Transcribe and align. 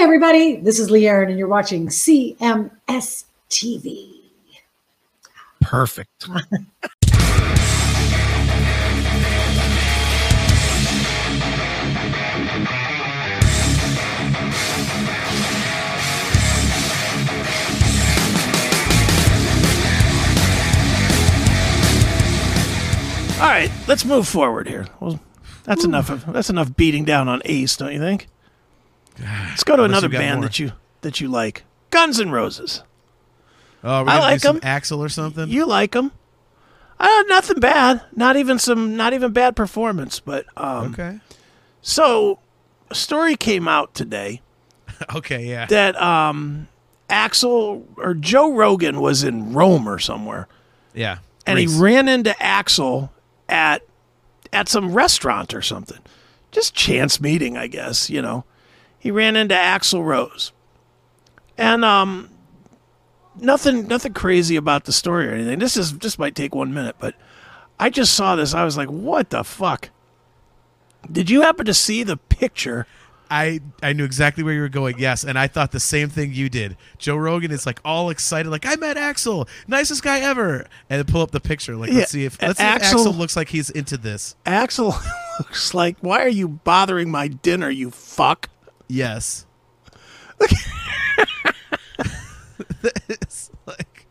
everybody, 0.00 0.56
this 0.56 0.78
is 0.78 0.90
Lee 0.90 1.06
Aaron, 1.06 1.28
and 1.28 1.38
you're 1.38 1.46
watching 1.46 1.88
CMS 1.88 3.24
TV. 3.50 4.14
Perfect. 5.60 6.26
All 23.38 23.46
right, 23.46 23.70
let's 23.86 24.06
move 24.06 24.26
forward 24.26 24.66
here. 24.66 24.86
Well, 24.98 25.20
that's 25.64 25.82
hmm. 25.82 25.90
enough 25.90 26.08
of 26.08 26.32
that's 26.32 26.48
enough 26.48 26.74
beating 26.74 27.04
down 27.04 27.28
on 27.28 27.42
Ace, 27.44 27.76
don't 27.76 27.92
you 27.92 27.98
think? 27.98 28.28
Let's 29.18 29.64
go 29.64 29.76
to 29.76 29.84
Unless 29.84 30.02
another 30.02 30.18
band 30.18 30.40
more. 30.40 30.48
that 30.48 30.58
you 30.58 30.72
that 31.02 31.20
you 31.20 31.28
like. 31.28 31.64
Guns 31.90 32.20
N' 32.20 32.30
Roses. 32.30 32.82
Oh, 33.82 34.04
I 34.04 34.18
like 34.18 34.40
do 34.40 34.46
some 34.48 34.56
'em. 34.56 34.62
Axl 34.62 34.98
or 34.98 35.08
something. 35.08 35.48
You 35.48 35.66
like 35.66 35.92
them? 35.92 36.12
Uh, 36.98 37.24
nothing 37.28 37.58
bad. 37.60 38.02
Not 38.14 38.36
even 38.36 38.58
some. 38.58 38.96
Not 38.96 39.12
even 39.12 39.32
bad 39.32 39.56
performance. 39.56 40.20
But 40.20 40.46
um, 40.56 40.92
okay. 40.92 41.20
so 41.82 42.38
a 42.90 42.94
story 42.94 43.36
came 43.36 43.66
out 43.68 43.94
today 43.94 44.42
Okay. 45.14 45.46
Yeah. 45.46 45.66
that 45.66 46.00
um, 46.00 46.68
Axl 47.08 47.84
or 47.96 48.14
Joe 48.14 48.52
Rogan 48.54 49.00
was 49.00 49.24
in 49.24 49.52
Rome 49.52 49.88
or 49.88 49.98
somewhere, 49.98 50.46
yeah. 50.94 51.18
and 51.46 51.56
Greece. 51.56 51.74
he 51.74 51.80
ran 51.80 52.08
into 52.08 52.30
Axl 52.40 53.10
at 53.48 53.82
at 54.52 54.68
some 54.68 54.92
restaurant 54.92 55.54
or 55.54 55.62
something. 55.62 56.00
Just 56.50 56.74
chance 56.74 57.20
meeting, 57.20 57.56
I 57.56 57.66
guess. 57.66 58.10
You 58.10 58.20
know, 58.22 58.44
he 59.00 59.10
ran 59.10 59.34
into 59.34 59.54
Axl 59.54 60.04
Rose, 60.04 60.52
and 61.58 61.84
um, 61.84 62.30
nothing 63.34 63.88
nothing 63.88 64.12
crazy 64.12 64.54
about 64.54 64.84
the 64.84 64.92
story 64.92 65.26
or 65.26 65.32
anything. 65.32 65.58
This 65.58 65.76
is 65.76 65.98
this 65.98 66.18
might 66.18 66.36
take 66.36 66.54
one 66.54 66.72
minute, 66.72 66.96
but 67.00 67.14
I 67.80 67.90
just 67.90 68.14
saw 68.14 68.36
this. 68.36 68.54
I 68.54 68.64
was 68.64 68.76
like, 68.76 68.88
what 68.88 69.30
the 69.30 69.42
fuck? 69.42 69.90
Did 71.10 71.30
you 71.30 71.40
happen 71.40 71.64
to 71.66 71.74
see 71.74 72.02
the 72.02 72.18
picture? 72.18 72.86
I 73.30 73.60
I 73.82 73.92
knew 73.92 74.04
exactly 74.04 74.42
where 74.42 74.52
you 74.52 74.60
were 74.60 74.68
going. 74.68 74.98
Yes, 74.98 75.24
and 75.24 75.38
I 75.38 75.46
thought 75.46 75.70
the 75.70 75.80
same 75.80 76.08
thing 76.08 76.34
you 76.34 76.48
did. 76.48 76.76
Joe 76.98 77.16
Rogan 77.16 77.52
is 77.52 77.64
like 77.64 77.80
all 77.84 78.10
excited, 78.10 78.50
like 78.50 78.66
I 78.66 78.74
met 78.74 78.96
Axl, 78.96 79.48
nicest 79.68 80.02
guy 80.02 80.20
ever, 80.20 80.66
and 80.90 81.06
pull 81.06 81.22
up 81.22 81.30
the 81.30 81.40
picture. 81.40 81.76
Like 81.76 81.90
Yeah, 81.90 81.98
let's 82.00 82.10
see 82.10 82.24
if 82.24 82.42
let's 82.42 82.58
see 82.58 82.64
if 82.66 82.82
Axl- 82.82 83.06
Axl 83.06 83.16
looks 83.16 83.36
like 83.36 83.48
he's 83.48 83.70
into 83.70 83.96
this. 83.96 84.34
Axl 84.44 85.00
looks 85.38 85.72
like, 85.74 85.96
why 86.00 86.22
are 86.24 86.28
you 86.28 86.48
bothering 86.48 87.10
my 87.10 87.28
dinner, 87.28 87.70
you 87.70 87.90
fuck? 87.92 88.50
Yes. 88.90 89.46
it's 93.08 93.50
like 93.66 94.06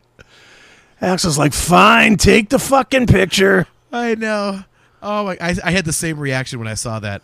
Axl's 1.01 1.37
like, 1.37 1.53
fine, 1.53 2.17
take 2.17 2.49
the 2.49 2.59
fucking 2.59 3.07
picture. 3.07 3.67
I 3.91 4.15
know. 4.15 4.63
Oh 5.01 5.25
my! 5.25 5.37
I, 5.39 5.55
I 5.63 5.71
had 5.71 5.85
the 5.85 5.93
same 5.93 6.19
reaction 6.19 6.59
when 6.59 6.67
I 6.67 6.73
saw 6.73 6.99
that. 6.99 7.21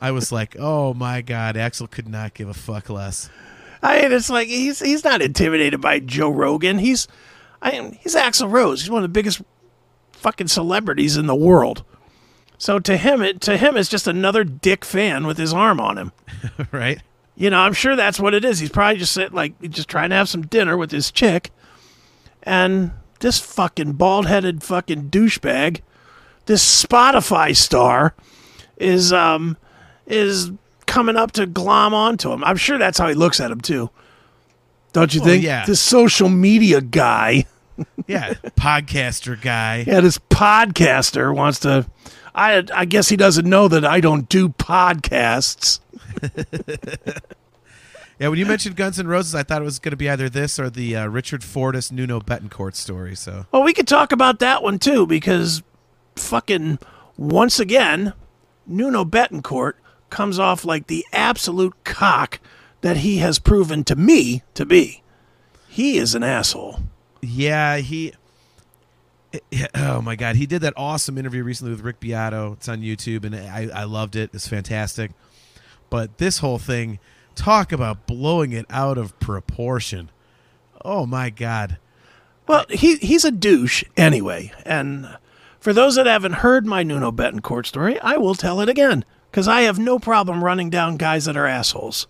I 0.00 0.12
was 0.12 0.32
like, 0.32 0.56
"Oh 0.58 0.94
my 0.94 1.22
god, 1.22 1.56
Axl 1.56 1.90
could 1.90 2.08
not 2.08 2.34
give 2.34 2.48
a 2.48 2.54
fuck 2.54 2.88
less." 2.88 3.28
I 3.82 4.02
mean, 4.02 4.12
it's 4.12 4.30
like 4.30 4.48
he's 4.48 4.78
he's 4.80 5.04
not 5.04 5.20
intimidated 5.20 5.80
by 5.80 5.98
Joe 5.98 6.30
Rogan. 6.30 6.78
He's 6.78 7.08
I 7.60 7.72
mean, 7.72 7.98
he's 8.00 8.14
Axl 8.14 8.50
Rose. 8.50 8.80
He's 8.82 8.90
one 8.90 9.02
of 9.02 9.10
the 9.10 9.12
biggest 9.12 9.42
fucking 10.12 10.48
celebrities 10.48 11.16
in 11.16 11.26
the 11.26 11.34
world. 11.34 11.84
So 12.60 12.78
to 12.78 12.98
him, 12.98 13.22
it 13.22 13.40
to 13.40 13.56
him, 13.56 13.74
it's 13.78 13.88
just 13.88 14.06
another 14.06 14.44
dick 14.44 14.84
fan 14.84 15.26
with 15.26 15.38
his 15.38 15.54
arm 15.54 15.80
on 15.80 15.96
him. 15.96 16.12
right? 16.72 17.00
You 17.34 17.48
know, 17.48 17.58
I'm 17.58 17.72
sure 17.72 17.96
that's 17.96 18.20
what 18.20 18.34
it 18.34 18.44
is. 18.44 18.58
He's 18.58 18.68
probably 18.68 18.98
just 18.98 19.12
sitting, 19.12 19.32
like 19.34 19.58
just 19.62 19.88
trying 19.88 20.10
to 20.10 20.16
have 20.16 20.28
some 20.28 20.42
dinner 20.42 20.76
with 20.76 20.90
his 20.90 21.10
chick, 21.10 21.50
and 22.42 22.90
this 23.20 23.40
fucking 23.40 23.92
bald 23.94 24.26
headed 24.26 24.62
fucking 24.62 25.08
douchebag, 25.08 25.80
this 26.44 26.84
Spotify 26.84 27.56
star, 27.56 28.14
is 28.76 29.10
um 29.10 29.56
is 30.06 30.50
coming 30.84 31.16
up 31.16 31.32
to 31.32 31.46
glom 31.46 31.94
onto 31.94 32.30
him. 32.30 32.44
I'm 32.44 32.58
sure 32.58 32.76
that's 32.76 32.98
how 32.98 33.08
he 33.08 33.14
looks 33.14 33.40
at 33.40 33.50
him 33.50 33.62
too. 33.62 33.88
Don't 34.92 35.14
you 35.14 35.20
Well, 35.22 35.30
think? 35.30 35.44
yeah. 35.44 35.64
This 35.64 35.80
social 35.80 36.28
media 36.28 36.82
guy, 36.82 37.46
Yeah, 38.06 38.34
podcaster 38.58 39.40
guy. 39.40 39.84
yeah, 39.86 40.00
this 40.00 40.18
podcaster 40.18 41.34
wants 41.34 41.60
to. 41.60 41.86
I 42.34 42.64
I 42.74 42.84
guess 42.84 43.08
he 43.08 43.16
doesn't 43.16 43.48
know 43.48 43.68
that 43.68 43.84
I 43.84 44.00
don't 44.00 44.28
do 44.28 44.48
podcasts. 44.48 45.80
Yeah, 48.20 48.28
when 48.28 48.38
you 48.38 48.44
mentioned 48.44 48.76
Guns 48.76 49.00
N' 49.00 49.08
Roses, 49.08 49.34
I 49.34 49.42
thought 49.42 49.62
it 49.62 49.64
was 49.64 49.78
going 49.78 49.92
to 49.92 49.96
be 49.96 50.10
either 50.10 50.28
this 50.28 50.58
or 50.58 50.68
the 50.68 50.94
uh, 50.94 51.06
Richard 51.06 51.42
Fortus 51.42 51.90
Nuno 51.90 52.20
Bettencourt 52.20 52.74
story. 52.74 53.16
So 53.16 53.46
Well, 53.50 53.62
we 53.62 53.72
could 53.72 53.88
talk 53.88 54.12
about 54.12 54.40
that 54.40 54.62
one 54.62 54.78
too 54.78 55.06
because 55.06 55.62
fucking 56.16 56.78
once 57.16 57.58
again, 57.58 58.12
Nuno 58.66 59.06
Bettencourt 59.06 59.72
comes 60.10 60.38
off 60.38 60.66
like 60.66 60.86
the 60.86 61.06
absolute 61.14 61.72
cock 61.84 62.40
that 62.82 62.98
he 62.98 63.18
has 63.18 63.38
proven 63.38 63.84
to 63.84 63.96
me 63.96 64.42
to 64.52 64.66
be. 64.66 65.02
He 65.66 65.96
is 65.96 66.14
an 66.14 66.22
asshole. 66.22 66.80
yeah, 67.22 67.78
he. 67.78 68.12
Yeah, 69.50 69.66
Oh 69.74 70.02
my 70.02 70.16
God, 70.16 70.36
he 70.36 70.46
did 70.46 70.62
that 70.62 70.74
awesome 70.76 71.16
interview 71.16 71.44
recently 71.44 71.72
with 71.72 71.82
Rick 71.82 72.00
Beato. 72.00 72.54
It's 72.54 72.68
on 72.68 72.80
YouTube, 72.82 73.24
and 73.24 73.34
I, 73.34 73.68
I 73.72 73.84
loved 73.84 74.16
it. 74.16 74.30
It's 74.32 74.48
fantastic. 74.48 75.12
But 75.88 76.18
this 76.18 76.38
whole 76.38 76.58
thing, 76.58 76.98
talk 77.34 77.72
about 77.72 78.06
blowing 78.06 78.52
it 78.52 78.66
out 78.70 78.98
of 78.98 79.18
proportion. 79.20 80.10
Oh 80.84 81.06
my 81.06 81.30
God. 81.30 81.78
Well, 82.46 82.64
he 82.70 82.96
he's 82.96 83.24
a 83.24 83.30
douche 83.30 83.84
anyway. 83.96 84.52
And 84.64 85.16
for 85.60 85.72
those 85.72 85.96
that 85.96 86.06
haven't 86.06 86.34
heard 86.34 86.66
my 86.66 86.82
Nuno 86.82 87.12
Bettencourt 87.12 87.66
story, 87.66 88.00
I 88.00 88.16
will 88.16 88.34
tell 88.34 88.60
it 88.60 88.68
again 88.68 89.04
because 89.30 89.46
I 89.46 89.62
have 89.62 89.78
no 89.78 89.98
problem 89.98 90.42
running 90.42 90.70
down 90.70 90.96
guys 90.96 91.26
that 91.26 91.36
are 91.36 91.46
assholes. 91.46 92.06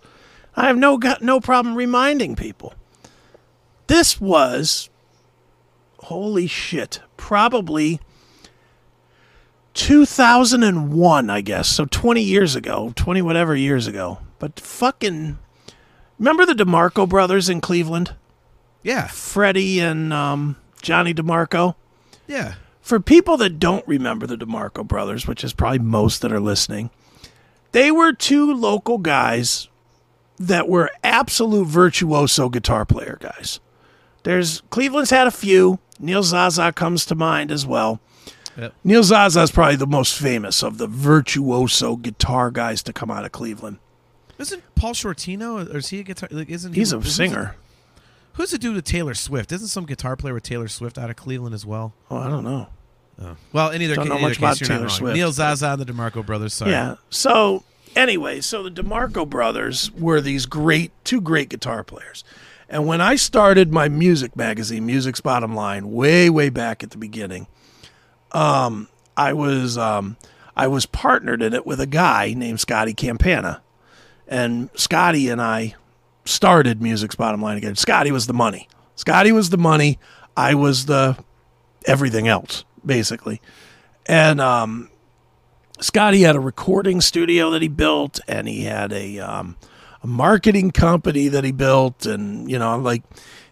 I 0.55 0.67
have 0.67 0.77
no 0.77 0.99
no 1.21 1.39
problem 1.39 1.75
reminding 1.75 2.35
people. 2.35 2.73
This 3.87 4.21
was 4.21 4.89
holy 6.03 6.47
shit, 6.47 7.01
probably 7.17 7.99
2001, 9.73 11.29
I 11.29 11.41
guess. 11.41 11.67
So 11.67 11.85
20 11.85 12.21
years 12.21 12.55
ago, 12.55 12.93
20 12.95 13.21
whatever 13.21 13.55
years 13.55 13.87
ago. 13.87 14.19
But 14.39 14.59
fucking 14.59 15.37
remember 16.19 16.45
the 16.45 16.53
DeMarco 16.53 17.07
brothers 17.07 17.49
in 17.49 17.61
Cleveland? 17.61 18.15
Yeah, 18.83 19.07
Freddie 19.07 19.79
and 19.79 20.11
um, 20.11 20.57
Johnny 20.81 21.13
DeMarco. 21.13 21.75
yeah. 22.27 22.55
For 22.81 22.99
people 22.99 23.37
that 23.37 23.59
don't 23.59 23.87
remember 23.87 24.25
the 24.25 24.35
DeMarco 24.35 24.85
brothers, 24.87 25.27
which 25.27 25.43
is 25.43 25.53
probably 25.53 25.77
most 25.77 26.23
that 26.23 26.33
are 26.33 26.39
listening, 26.39 26.89
they 27.73 27.91
were 27.91 28.11
two 28.11 28.51
local 28.51 28.97
guys 28.97 29.67
that 30.39 30.67
were 30.67 30.89
absolute 31.03 31.67
virtuoso 31.67 32.49
guitar 32.49 32.83
player 32.83 33.19
guys. 33.21 33.59
There's 34.23 34.61
Cleveland's 34.71 35.11
had 35.11 35.27
a 35.27 35.31
few. 35.31 35.77
Neil 36.01 36.23
Zaza 36.23 36.71
comes 36.73 37.05
to 37.05 37.15
mind 37.15 37.51
as 37.51 37.65
well. 37.65 37.99
Yep. 38.57 38.73
Neil 38.83 39.03
Zaza 39.03 39.41
is 39.43 39.51
probably 39.51 39.77
the 39.77 39.87
most 39.87 40.17
famous 40.17 40.61
of 40.61 40.77
the 40.77 40.87
virtuoso 40.87 41.95
guitar 41.95 42.51
guys 42.51 42.83
to 42.83 42.93
come 42.93 43.09
out 43.09 43.23
of 43.23 43.31
Cleveland. 43.31 43.77
Isn't 44.37 44.63
Paul 44.75 44.93
Shortino, 44.93 45.73
or 45.73 45.77
is 45.77 45.89
he 45.89 45.99
a 45.99 46.03
guitar? 46.03 46.27
Like, 46.31 46.49
isn't 46.49 46.73
he? 46.73 46.81
He's 46.81 46.91
a 46.91 47.01
singer. 47.03 47.55
Who's 48.33 48.51
the 48.51 48.57
dude 48.57 48.75
with 48.75 48.85
Taylor 48.85 49.13
Swift? 49.13 49.51
Isn't 49.51 49.67
some 49.67 49.85
guitar 49.85 50.15
player 50.15 50.33
with 50.33 50.43
Taylor 50.43 50.67
Swift 50.67 50.97
out 50.97 51.09
of 51.09 51.15
Cleveland 51.15 51.53
as 51.53 51.65
well? 51.65 51.93
Oh, 52.09 52.17
I 52.17 52.29
don't 52.29 52.43
know. 52.43 52.67
Oh. 53.21 53.35
Well, 53.53 53.69
in 53.69 53.81
either, 53.81 53.95
Don't 53.95 54.07
ca- 54.07 54.09
know 54.13 54.15
either 54.19 54.27
much 54.29 54.37
case, 54.37 54.39
about 54.39 54.61
you're 54.61 54.69
not 54.69 54.73
Taylor 54.75 54.87
wrong. 54.87 54.97
Swift, 54.97 55.15
Neil 55.15 55.31
Zaza 55.31 55.67
and 55.69 55.81
the 55.81 55.85
DeMarco 55.93 56.25
brothers. 56.25 56.53
Sorry. 56.53 56.71
Yeah. 56.71 56.95
So 57.09 57.63
anyway, 57.95 58.41
so 58.41 58.63
the 58.63 58.71
DeMarco 58.71 59.29
brothers 59.29 59.91
were 59.91 60.21
these 60.21 60.45
great, 60.45 60.91
two 61.03 61.21
great 61.21 61.49
guitar 61.49 61.83
players. 61.83 62.23
And 62.71 62.87
when 62.87 63.01
I 63.01 63.17
started 63.17 63.73
my 63.73 63.89
music 63.89 64.37
magazine, 64.37 64.85
Music's 64.85 65.19
Bottom 65.19 65.53
Line, 65.53 65.91
way, 65.91 66.29
way 66.29 66.49
back 66.49 66.83
at 66.83 66.91
the 66.91 66.97
beginning, 66.97 67.47
um, 68.31 68.87
I 69.17 69.33
was 69.33 69.77
um, 69.77 70.15
I 70.55 70.67
was 70.67 70.85
partnered 70.85 71.41
in 71.41 71.53
it 71.53 71.65
with 71.65 71.81
a 71.81 71.85
guy 71.85 72.33
named 72.33 72.61
Scotty 72.61 72.93
Campana, 72.93 73.61
and 74.25 74.69
Scotty 74.75 75.27
and 75.27 75.41
I 75.41 75.75
started 76.23 76.81
Music's 76.81 77.15
Bottom 77.15 77.41
Line 77.41 77.57
again. 77.57 77.75
Scotty 77.75 78.09
was 78.09 78.27
the 78.27 78.33
money. 78.33 78.69
Scotty 78.95 79.33
was 79.33 79.49
the 79.49 79.57
money. 79.57 79.99
I 80.37 80.55
was 80.55 80.85
the 80.85 81.17
everything 81.85 82.29
else, 82.29 82.63
basically. 82.85 83.41
And 84.05 84.39
um, 84.39 84.89
Scotty 85.81 86.21
had 86.21 86.37
a 86.37 86.39
recording 86.39 87.01
studio 87.01 87.49
that 87.49 87.61
he 87.61 87.67
built, 87.67 88.21
and 88.29 88.47
he 88.47 88.63
had 88.63 88.93
a 88.93 89.19
um, 89.19 89.57
a 90.03 90.07
marketing 90.07 90.71
company 90.71 91.27
that 91.27 91.43
he 91.43 91.51
built, 91.51 92.05
and 92.05 92.49
you 92.49 92.57
know, 92.57 92.77
like 92.77 93.03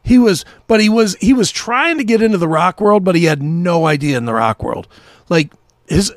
he 0.01 0.17
was, 0.17 0.45
but 0.67 0.81
he 0.81 0.89
was 0.89 1.15
he 1.15 1.33
was 1.33 1.51
trying 1.51 1.97
to 1.97 2.03
get 2.03 2.21
into 2.21 2.37
the 2.37 2.47
rock 2.47 2.81
world, 2.81 3.03
but 3.03 3.15
he 3.15 3.25
had 3.25 3.41
no 3.41 3.85
idea 3.85 4.17
in 4.17 4.25
the 4.25 4.33
rock 4.33 4.63
world. 4.63 4.87
Like 5.29 5.53
his, 5.87 6.13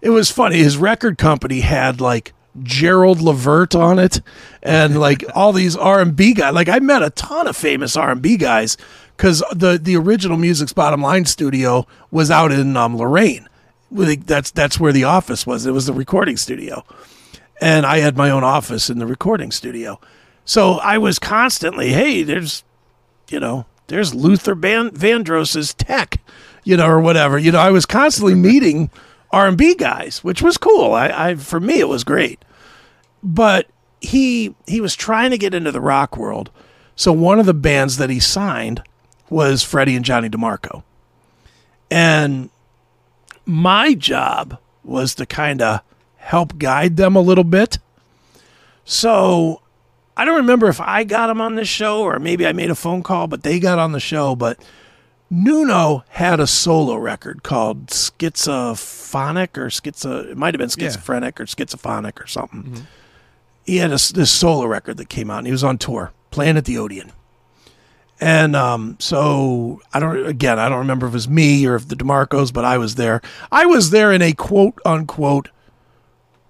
it 0.00 0.10
was 0.10 0.30
funny. 0.30 0.58
His 0.58 0.76
record 0.76 1.18
company 1.18 1.60
had 1.60 2.00
like 2.00 2.32
Gerald 2.62 3.20
Levert 3.20 3.74
on 3.74 3.98
it, 3.98 4.20
and 4.62 4.98
like 5.00 5.24
all 5.34 5.52
these 5.52 5.76
R 5.76 6.00
and 6.00 6.14
B 6.14 6.34
guys. 6.34 6.54
Like 6.54 6.68
I 6.68 6.78
met 6.78 7.02
a 7.02 7.10
ton 7.10 7.46
of 7.46 7.56
famous 7.56 7.96
R 7.96 8.10
and 8.10 8.22
B 8.22 8.36
guys 8.36 8.76
because 9.16 9.42
the 9.54 9.78
the 9.80 9.96
original 9.96 10.36
Music's 10.36 10.72
Bottom 10.72 11.02
Line 11.02 11.24
studio 11.24 11.86
was 12.10 12.30
out 12.30 12.52
in 12.52 12.76
um, 12.76 12.96
Lorain. 12.96 13.48
That's 13.90 14.50
that's 14.50 14.80
where 14.80 14.92
the 14.92 15.04
office 15.04 15.46
was. 15.46 15.66
It 15.66 15.72
was 15.72 15.86
the 15.86 15.92
recording 15.92 16.36
studio, 16.36 16.84
and 17.62 17.86
I 17.86 17.98
had 17.98 18.16
my 18.16 18.28
own 18.28 18.42
office 18.42 18.90
in 18.90 18.98
the 18.98 19.06
recording 19.06 19.52
studio. 19.52 20.00
So 20.44 20.74
I 20.80 20.98
was 20.98 21.20
constantly, 21.20 21.92
hey, 21.92 22.24
there's, 22.24 22.64
you 23.28 23.38
know, 23.38 23.66
there's 23.86 24.12
Luther 24.12 24.56
Van- 24.56 24.90
Vandross's 24.90 25.72
tech, 25.72 26.20
you 26.64 26.76
know, 26.76 26.88
or 26.88 27.00
whatever. 27.00 27.38
You 27.38 27.52
know, 27.52 27.60
I 27.60 27.70
was 27.70 27.86
constantly 27.86 28.34
meeting 28.50 28.90
R 29.30 29.46
and 29.46 29.56
B 29.56 29.76
guys, 29.76 30.24
which 30.24 30.42
was 30.42 30.58
cool. 30.58 30.92
I, 30.92 31.30
I 31.30 31.34
for 31.36 31.60
me 31.60 31.78
it 31.78 31.88
was 31.88 32.02
great. 32.02 32.44
But 33.22 33.68
he 34.00 34.56
he 34.66 34.80
was 34.80 34.96
trying 34.96 35.30
to 35.30 35.38
get 35.38 35.54
into 35.54 35.70
the 35.70 35.80
rock 35.80 36.16
world. 36.16 36.50
So 36.96 37.12
one 37.12 37.38
of 37.38 37.46
the 37.46 37.54
bands 37.54 37.96
that 37.98 38.10
he 38.10 38.18
signed 38.18 38.82
was 39.30 39.62
Freddie 39.62 39.94
and 39.94 40.04
Johnny 40.04 40.28
DeMarco. 40.28 40.82
And 41.92 42.50
my 43.46 43.94
job 43.94 44.58
was 44.82 45.14
to 45.14 45.26
kind 45.26 45.62
of 45.62 45.80
help 46.22 46.56
guide 46.58 46.96
them 46.96 47.16
a 47.16 47.20
little 47.20 47.44
bit. 47.44 47.78
So 48.84 49.60
I 50.16 50.24
don't 50.24 50.36
remember 50.36 50.68
if 50.68 50.80
I 50.80 51.04
got 51.04 51.26
them 51.26 51.40
on 51.40 51.56
this 51.56 51.68
show 51.68 52.02
or 52.02 52.18
maybe 52.18 52.46
I 52.46 52.52
made 52.52 52.70
a 52.70 52.74
phone 52.74 53.02
call, 53.02 53.26
but 53.26 53.42
they 53.42 53.58
got 53.60 53.78
on 53.78 53.92
the 53.92 54.00
show. 54.00 54.34
But 54.36 54.58
Nuno 55.30 56.04
had 56.10 56.40
a 56.40 56.46
solo 56.46 56.96
record 56.96 57.42
called 57.42 57.86
Schizophonic 57.88 59.56
or 59.56 59.66
Schizo. 59.66 60.30
It 60.30 60.36
might 60.36 60.54
have 60.54 60.58
been 60.58 60.68
Schizophrenic 60.68 61.40
or 61.40 61.44
Schizophonic 61.44 62.22
or 62.22 62.26
something. 62.26 62.86
He 63.64 63.76
had 63.78 63.90
a, 63.90 63.98
this 64.12 64.30
solo 64.30 64.66
record 64.66 64.96
that 64.98 65.08
came 65.08 65.30
out, 65.30 65.38
and 65.38 65.46
he 65.46 65.52
was 65.52 65.64
on 65.64 65.78
tour 65.78 66.12
playing 66.30 66.56
at 66.56 66.64
the 66.64 66.76
Odeon. 66.78 67.12
And 68.20 68.54
um, 68.54 68.96
so 69.00 69.80
I 69.92 69.98
don't. 70.00 70.26
Again, 70.26 70.58
I 70.58 70.68
don't 70.68 70.78
remember 70.78 71.06
if 71.06 71.12
it 71.12 71.14
was 71.14 71.28
me 71.28 71.66
or 71.66 71.74
if 71.74 71.88
the 71.88 71.96
Demarcos, 71.96 72.52
but 72.52 72.64
I 72.64 72.78
was 72.78 72.94
there. 72.94 73.20
I 73.50 73.66
was 73.66 73.90
there 73.90 74.12
in 74.12 74.22
a 74.22 74.32
quote 74.32 74.78
unquote 74.84 75.48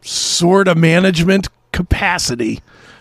sort 0.03 0.69
of 0.69 0.77
management 0.77 1.49
capacity. 1.73 2.61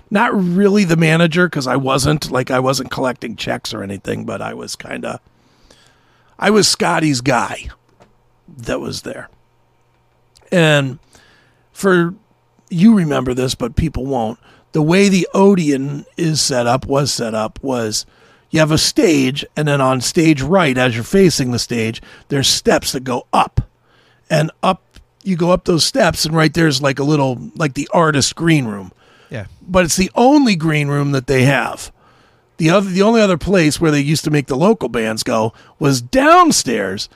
Not 0.09 0.33
really 0.33 0.83
the 0.83 0.98
manager 0.98 1.48
because 1.48 1.68
I 1.68 1.75
wasn't 1.75 2.31
like 2.31 2.51
I 2.51 2.59
wasn't 2.59 2.92
collecting 2.92 3.36
checks 3.36 3.74
or 3.74 3.83
anything, 3.83 4.25
but 4.25 4.42
I 4.42 4.53
was 4.53 4.75
kind 4.75 5.06
of. 5.06 5.19
I 6.38 6.50
was 6.50 6.68
Scotty's 6.68 7.21
guy 7.21 7.69
that 8.48 8.80
was 8.80 9.03
there. 9.03 9.30
And 10.51 11.00
for 11.71 12.15
you 12.69 12.95
remember 12.95 13.33
this, 13.33 13.56
but 13.56 13.75
people 13.75 14.06
won't. 14.06 14.39
The 14.71 14.81
way 14.81 15.09
the 15.09 15.27
Odeon 15.33 16.06
is 16.18 16.42
set 16.42 16.65
up 16.65 16.86
was 16.86 17.13
set 17.13 17.36
up 17.36 17.59
was 17.62 18.06
you 18.50 18.59
have 18.59 18.71
a 18.71 18.77
stage, 18.77 19.45
and 19.56 19.68
then 19.68 19.80
on 19.80 20.01
stage 20.01 20.42
right, 20.42 20.77
as 20.77 20.95
you're 20.95 21.03
facing 21.03 21.51
the 21.51 21.59
stage, 21.59 22.01
there's 22.27 22.48
steps 22.50 22.92
that 22.92 23.03
go 23.03 23.27
up, 23.31 23.62
and 24.30 24.51
up 24.62 24.90
you 25.23 25.35
go 25.35 25.51
up 25.51 25.65
those 25.65 25.83
steps, 25.83 26.25
and 26.25 26.35
right 26.35 26.53
there's 26.53 26.81
like 26.81 27.00
a 27.00 27.03
little 27.03 27.51
like 27.56 27.73
the 27.75 27.88
artist 27.94 28.35
green 28.35 28.65
room, 28.65 28.91
Yeah. 29.29 29.45
but 29.62 29.85
it's 29.85 29.95
the 29.97 30.12
only 30.15 30.56
green 30.56 30.88
room 30.88 31.12
that 31.12 31.27
they 31.27 31.44
have. 31.44 31.91
The 32.57 32.69
other, 32.69 32.89
the 32.89 33.01
only 33.01 33.21
other 33.21 33.38
place 33.38 33.81
where 33.81 33.89
they 33.91 34.01
used 34.01 34.23
to 34.25 34.31
make 34.31 34.47
the 34.47 34.56
local 34.57 34.88
bands 34.89 35.23
go 35.23 35.53
was 35.79 36.01
downstairs 36.01 37.09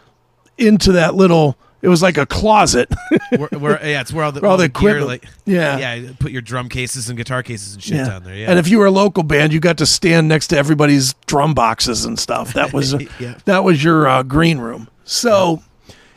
into 0.57 0.91
that 0.93 1.15
little. 1.15 1.57
It 1.81 1.87
was 1.89 2.01
like 2.01 2.17
a 2.17 2.25
closet. 2.25 2.91
where, 3.37 3.49
where, 3.49 3.85
yeah, 3.87 4.01
it's 4.01 4.11
where 4.11 4.25
all 4.25 4.31
the, 4.31 4.39
Where 4.41 4.49
all 4.49 4.57
the 4.57 4.67
gear, 4.69 4.97
equipment- 4.97 5.07
like, 5.07 5.25
Yeah. 5.45 5.77
yeah, 5.77 6.11
put 6.19 6.31
your 6.31 6.41
drum 6.41 6.67
cases 6.67 7.09
and 7.09 7.17
guitar 7.17 7.43
cases 7.43 7.75
and 7.75 7.83
shit 7.83 7.97
down 8.07 8.23
there. 8.23 8.33
Yeah, 8.35 8.49
And 8.49 8.57
if 8.57 8.67
you 8.67 8.79
were 8.79 8.87
a 8.87 8.91
local 8.91 9.21
band, 9.21 9.53
you 9.53 9.59
got 9.59 9.77
to 9.77 9.85
stand 9.85 10.27
next 10.27 10.47
to 10.47 10.57
everybody's 10.57 11.13
drum 11.27 11.53
boxes 11.53 12.03
and 12.05 12.17
stuff. 12.17 12.53
That 12.53 12.73
was 12.73 12.93
Yeah. 13.19 13.35
that 13.45 13.63
was 13.63 13.83
your 13.83 14.07
uh, 14.07 14.23
green 14.23 14.57
room. 14.57 14.87
So, 15.03 15.61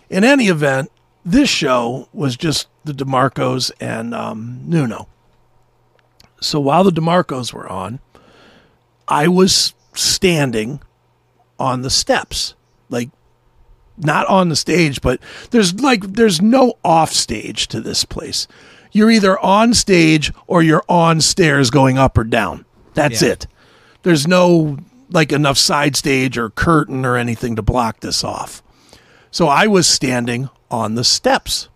in 0.08 0.24
any 0.24 0.46
event, 0.48 0.90
this 1.24 1.48
show 1.48 2.08
was 2.12 2.36
just 2.36 2.68
the 2.84 2.92
Demarcos 2.92 3.70
and 3.80 4.14
um, 4.14 4.60
Nuno. 4.64 5.08
So 6.40 6.60
while 6.60 6.84
the 6.84 6.90
Demarcos 6.92 7.52
were 7.52 7.68
on, 7.70 8.00
I 9.08 9.28
was 9.28 9.74
standing 9.94 10.80
on 11.58 11.82
the 11.82 11.90
steps, 11.90 12.54
like 12.88 13.10
not 13.96 14.26
on 14.28 14.48
the 14.48 14.56
stage, 14.56 15.00
but 15.00 15.20
there's 15.50 15.80
like 15.80 16.02
there's 16.02 16.40
no 16.40 16.74
off 16.84 17.10
stage 17.12 17.66
to 17.68 17.80
this 17.80 18.04
place. 18.04 18.46
You're 18.92 19.10
either 19.10 19.38
on 19.40 19.74
stage 19.74 20.32
or 20.46 20.62
you're 20.62 20.84
on 20.88 21.20
stairs 21.20 21.70
going 21.70 21.98
up 21.98 22.16
or 22.16 22.24
down. 22.24 22.64
That's 22.94 23.20
Yeah. 23.22 23.30
it. 23.30 23.46
There's 24.04 24.26
no 24.28 24.78
like 25.10 25.32
enough 25.32 25.58
side 25.58 25.96
stage 25.96 26.38
or 26.38 26.50
curtain 26.50 27.04
or 27.04 27.16
anything 27.16 27.56
to 27.56 27.62
block 27.62 28.00
this 28.00 28.22
off. 28.22 28.62
So 29.30 29.48
I 29.48 29.66
was 29.66 29.86
standing 29.86 30.48
on 30.70 30.94
the 30.94 31.04
steps, 31.04 31.68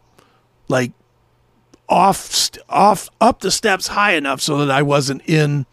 like 0.69 0.93
off, 1.89 2.17
st- 2.17 2.65
off, 2.69 3.09
up 3.21 3.41
the 3.41 3.50
steps 3.50 3.89
high 3.89 4.12
enough 4.12 4.41
so 4.41 4.59
that 4.59 4.71
I 4.71 4.83
wasn't 4.83 5.23
in 5.29 5.67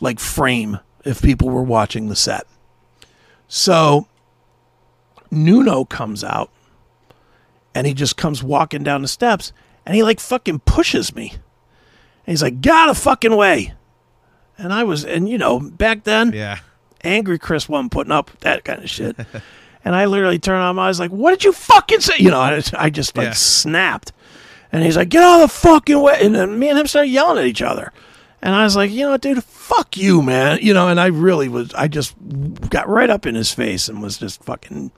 like 0.00 0.20
frame 0.20 0.78
if 1.04 1.22
people 1.22 1.50
were 1.50 1.62
watching 1.62 2.08
the 2.08 2.16
set. 2.16 2.46
So 3.48 4.06
Nuno 5.30 5.84
comes 5.84 6.22
out 6.22 6.50
and 7.74 7.86
he 7.86 7.94
just 7.94 8.16
comes 8.16 8.42
walking 8.42 8.82
down 8.82 9.02
the 9.02 9.08
steps 9.08 9.52
and 9.86 9.94
he 9.94 10.02
like 10.02 10.20
fucking 10.20 10.60
pushes 10.60 11.14
me. 11.14 11.30
And 11.30 12.32
he's 12.32 12.42
like, 12.42 12.60
"Got 12.60 12.90
a 12.90 12.94
fucking 12.94 13.34
way." 13.34 13.72
And 14.58 14.72
I 14.72 14.84
was, 14.84 15.04
and 15.04 15.28
you 15.28 15.38
know, 15.38 15.60
back 15.60 16.04
then, 16.04 16.32
yeah, 16.32 16.58
angry 17.02 17.38
Chris 17.38 17.68
wasn't 17.68 17.92
putting 17.92 18.12
up 18.12 18.30
with 18.30 18.40
that 18.40 18.64
kind 18.64 18.82
of 18.82 18.90
shit. 18.90 19.16
and 19.84 19.94
I 19.94 20.04
literally 20.06 20.38
turned 20.38 20.62
on. 20.62 20.78
I 20.78 20.88
was 20.88 21.00
like, 21.00 21.10
"What 21.10 21.30
did 21.30 21.44
you 21.44 21.52
fucking 21.52 22.00
say?" 22.00 22.14
You 22.18 22.30
know, 22.30 22.40
I, 22.40 22.62
I 22.76 22.90
just 22.90 23.16
like 23.16 23.26
Yeah. 23.26 23.32
snapped. 23.32 24.12
And 24.72 24.82
he's 24.84 24.96
like, 24.96 25.08
"Get 25.08 25.22
out 25.22 25.36
of 25.36 25.48
the 25.50 25.54
fucking 25.54 26.00
way!" 26.00 26.18
And 26.20 26.34
then 26.34 26.58
me 26.58 26.68
and 26.68 26.78
him 26.78 26.86
started 26.86 27.08
yelling 27.08 27.38
at 27.38 27.46
each 27.46 27.62
other. 27.62 27.92
And 28.42 28.54
I 28.54 28.64
was 28.64 28.76
like, 28.76 28.90
"You 28.90 29.04
know, 29.04 29.10
what, 29.12 29.20
dude, 29.22 29.42
fuck 29.42 29.96
you, 29.96 30.22
man." 30.22 30.58
You 30.62 30.74
know, 30.74 30.88
and 30.88 31.00
I 31.00 31.06
really 31.06 31.48
was. 31.48 31.72
I 31.74 31.88
just 31.88 32.14
got 32.68 32.88
right 32.88 33.10
up 33.10 33.26
in 33.26 33.34
his 33.34 33.52
face 33.52 33.88
and 33.88 34.02
was 34.02 34.18
just 34.18 34.42
fucking, 34.44 34.90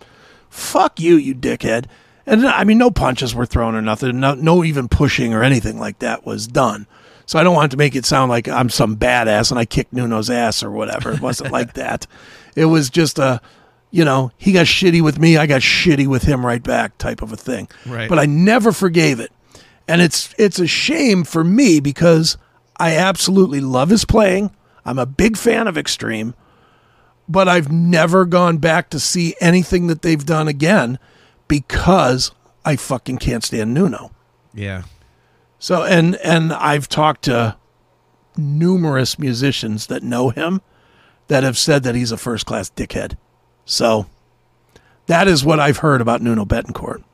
"Fuck 0.48 0.98
you, 1.00 1.16
you 1.16 1.34
dickhead." 1.34 1.86
And 2.26 2.46
I 2.46 2.64
mean, 2.64 2.78
no 2.78 2.90
punches 2.90 3.34
were 3.34 3.46
thrown 3.46 3.74
or 3.74 3.82
nothing. 3.82 4.20
No, 4.20 4.34
no 4.34 4.62
even 4.64 4.88
pushing 4.88 5.32
or 5.34 5.42
anything 5.42 5.78
like 5.80 5.98
that 6.00 6.24
was 6.26 6.46
done. 6.46 6.86
So 7.26 7.38
I 7.38 7.44
don't 7.44 7.54
want 7.54 7.70
to 7.70 7.76
make 7.78 7.94
it 7.96 8.04
sound 8.04 8.28
like 8.28 8.48
I'm 8.48 8.68
some 8.68 8.96
badass 8.96 9.50
and 9.50 9.58
I 9.58 9.64
kicked 9.64 9.92
Nuno's 9.92 10.28
ass 10.30 10.62
or 10.62 10.70
whatever. 10.70 11.12
It 11.12 11.20
wasn't 11.20 11.52
like 11.52 11.72
that. 11.74 12.06
It 12.56 12.66
was 12.66 12.90
just 12.90 13.18
a, 13.18 13.40
you 13.90 14.04
know, 14.04 14.30
he 14.36 14.52
got 14.52 14.66
shitty 14.66 15.02
with 15.02 15.18
me, 15.18 15.36
I 15.36 15.46
got 15.46 15.60
shitty 15.62 16.06
with 16.06 16.22
him 16.22 16.44
right 16.46 16.62
back 16.62 16.96
type 16.98 17.22
of 17.22 17.32
a 17.32 17.36
thing. 17.36 17.68
Right. 17.86 18.08
But 18.08 18.18
I 18.18 18.26
never 18.26 18.72
forgave 18.72 19.20
it. 19.20 19.32
And 19.88 20.00
it's 20.00 20.32
it's 20.38 20.58
a 20.60 20.66
shame 20.66 21.24
for 21.24 21.42
me 21.42 21.80
because 21.80 22.36
I 22.78 22.96
absolutely 22.96 23.60
love 23.60 23.90
his 23.90 24.04
playing. 24.04 24.54
I'm 24.84 24.98
a 24.98 25.06
big 25.06 25.36
fan 25.36 25.66
of 25.66 25.76
Extreme, 25.76 26.34
but 27.28 27.48
I've 27.48 27.70
never 27.72 28.24
gone 28.24 28.58
back 28.58 28.90
to 28.90 29.00
see 29.00 29.34
anything 29.40 29.88
that 29.88 30.02
they've 30.02 30.24
done 30.24 30.46
again 30.48 30.98
because 31.48 32.30
I 32.64 32.76
fucking 32.76 33.18
can't 33.18 33.42
stand 33.44 33.74
Nuno. 33.74 34.12
yeah. 34.54 34.82
So 35.58 35.84
and 35.84 36.16
and 36.16 36.52
I've 36.54 36.88
talked 36.88 37.24
to 37.24 37.56
numerous 38.36 39.18
musicians 39.18 39.88
that 39.88 40.02
know 40.02 40.30
him 40.30 40.62
that 41.28 41.42
have 41.42 41.58
said 41.58 41.82
that 41.82 41.94
he's 41.94 42.12
a 42.12 42.16
first 42.16 42.46
class 42.46 42.70
dickhead. 42.70 43.16
So 43.70 44.06
that 45.06 45.28
is 45.28 45.44
what 45.44 45.60
I've 45.60 45.78
heard 45.78 46.00
about 46.00 46.20
Nuno 46.20 46.44
Bettencourt. 46.44 47.04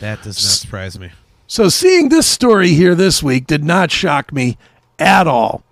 That 0.00 0.22
does 0.22 0.36
not 0.36 0.50
surprise 0.52 0.98
me. 0.98 1.10
So 1.46 1.70
seeing 1.70 2.10
this 2.10 2.26
story 2.26 2.74
here 2.74 2.94
this 2.94 3.22
week 3.22 3.46
did 3.46 3.64
not 3.64 3.90
shock 3.90 4.30
me 4.30 4.58
at 4.98 5.26
all. 5.26 5.62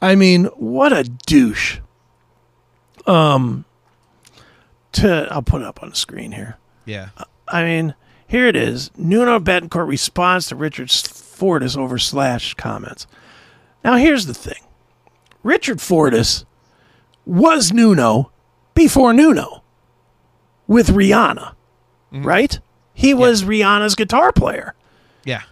I 0.00 0.14
mean, 0.14 0.46
what 0.56 0.94
a 0.94 1.04
douche. 1.04 1.80
Um 3.06 3.66
to 4.92 5.28
I'll 5.30 5.42
put 5.42 5.60
it 5.60 5.66
up 5.66 5.82
on 5.82 5.90
the 5.90 5.96
screen 5.96 6.32
here. 6.32 6.56
Yeah, 6.86 7.10
I 7.46 7.62
mean, 7.62 7.94
here 8.26 8.46
it 8.46 8.56
is. 8.56 8.90
Nuno 8.96 9.38
Bettencourt 9.38 9.86
responds 9.86 10.46
to 10.46 10.56
Richard 10.56 10.90
Fortus 10.90 11.76
over 11.76 11.98
Slash 11.98 12.54
comments. 12.54 13.06
Now, 13.84 13.96
here's 13.96 14.24
the 14.24 14.34
thing 14.34 14.62
Richard 15.42 15.82
Fortus 15.82 16.46
was 17.26 17.70
Nuno 17.70 18.30
before 18.78 19.12
Nuno 19.12 19.64
with 20.68 20.86
Rihanna, 20.90 21.54
mm-hmm. 22.12 22.22
right? 22.22 22.60
He 22.94 23.12
was 23.12 23.42
Rihanna's 23.42 23.96
guitar 23.96 24.30
player. 24.30 24.76
yeah, 25.24 25.42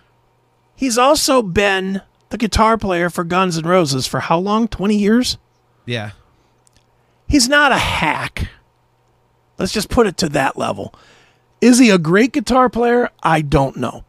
He's 0.76 0.96
also 0.96 1.42
been 1.42 2.02
the 2.28 2.38
guitar 2.38 2.78
player 2.78 3.10
for 3.10 3.24
Guns 3.24 3.58
N' 3.58 3.64
Roses 3.64 4.06
for 4.06 4.20
how 4.20 4.38
long? 4.38 4.68
20 4.68 4.96
years? 4.96 5.38
yeah. 5.86 6.12
He's 7.28 7.48
not 7.48 7.72
a 7.72 7.78
hack. 7.78 8.50
Let's 9.58 9.72
just 9.72 9.88
put 9.88 10.06
it 10.06 10.16
to 10.18 10.28
that 10.28 10.56
level. 10.56 10.94
Is 11.60 11.80
he 11.80 11.90
a 11.90 11.98
great 11.98 12.32
guitar 12.32 12.68
player? 12.68 13.10
I 13.24 13.40
don't 13.40 13.76
know. 13.76 14.04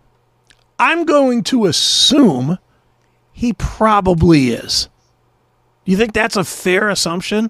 I'm 0.77 1.05
going 1.05 1.41
to 1.45 1.65
assume 1.65 2.59
He 3.33 3.53
probably 3.53 4.49
is. 4.49 4.89
Do 5.85 5.91
you 5.91 5.97
think 5.97 6.13
that's 6.13 6.35
a 6.35 6.43
fair 6.43 6.89
assumption? 6.89 7.49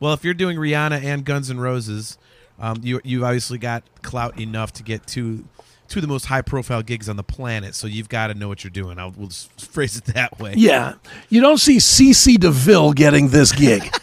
Well, 0.00 0.12
if 0.12 0.24
you're 0.24 0.34
doing 0.34 0.56
Rihanna 0.56 1.02
and 1.02 1.24
Guns 1.24 1.50
N' 1.50 1.58
Roses, 1.58 2.18
um, 2.58 2.78
you 2.82 3.00
you've 3.04 3.22
obviously 3.24 3.58
got 3.58 3.84
clout 4.02 4.38
enough 4.40 4.72
to 4.74 4.82
get 4.82 5.06
two 5.06 5.44
two 5.88 5.98
of 5.98 6.02
the 6.02 6.08
most 6.08 6.26
high 6.26 6.42
profile 6.42 6.82
gigs 6.82 7.08
on 7.08 7.16
the 7.16 7.22
planet. 7.22 7.74
So 7.74 7.86
you've 7.86 8.08
got 8.08 8.28
to 8.28 8.34
know 8.34 8.48
what 8.48 8.62
you're 8.62 8.70
doing. 8.70 8.98
I'll 8.98 9.12
we'll 9.16 9.28
just 9.28 9.60
phrase 9.72 9.96
it 9.96 10.04
that 10.06 10.38
way. 10.38 10.54
Yeah. 10.56 10.94
You 11.28 11.40
don't 11.40 11.58
see 11.58 11.78
CC 11.78 12.38
DeVille 12.38 12.92
getting 12.92 13.28
this 13.28 13.52
gig. 13.52 13.82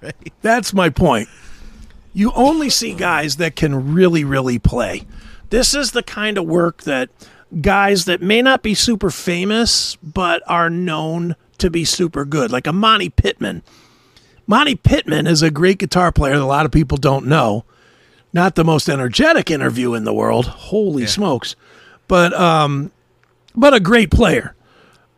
Right. 0.00 0.32
That's 0.42 0.72
my 0.72 0.90
point. 0.90 1.28
You 2.12 2.32
only 2.34 2.70
see 2.70 2.94
guys 2.94 3.36
that 3.36 3.56
can 3.56 3.94
really, 3.94 4.24
really 4.24 4.58
play. 4.58 5.06
This 5.50 5.74
is 5.74 5.92
the 5.92 6.02
kind 6.02 6.38
of 6.38 6.46
work 6.46 6.82
that 6.82 7.10
guys 7.60 8.04
that 8.04 8.20
may 8.20 8.42
not 8.42 8.62
be 8.62 8.74
super 8.74 9.10
famous, 9.10 9.96
but 9.96 10.42
are 10.46 10.70
known 10.70 11.36
to 11.58 11.70
be 11.70 11.84
super 11.84 12.24
good, 12.24 12.50
like 12.50 12.66
a 12.66 12.72
Monte 12.72 13.10
Pittman. 13.10 13.62
Monte 14.52 14.74
Pittman 14.74 15.26
is 15.26 15.40
a 15.40 15.50
great 15.50 15.78
guitar 15.78 16.12
player 16.12 16.34
that 16.34 16.42
a 16.42 16.44
lot 16.44 16.66
of 16.66 16.72
people 16.72 16.98
don't 16.98 17.24
know. 17.24 17.64
Not 18.34 18.54
the 18.54 18.64
most 18.64 18.86
energetic 18.86 19.50
interview 19.50 19.94
in 19.94 20.04
the 20.04 20.12
world. 20.12 20.44
Holy 20.44 21.06
smokes. 21.06 21.56
But 22.06 22.34
um 22.34 22.92
but 23.54 23.72
a 23.72 23.80
great 23.80 24.10
player. 24.10 24.54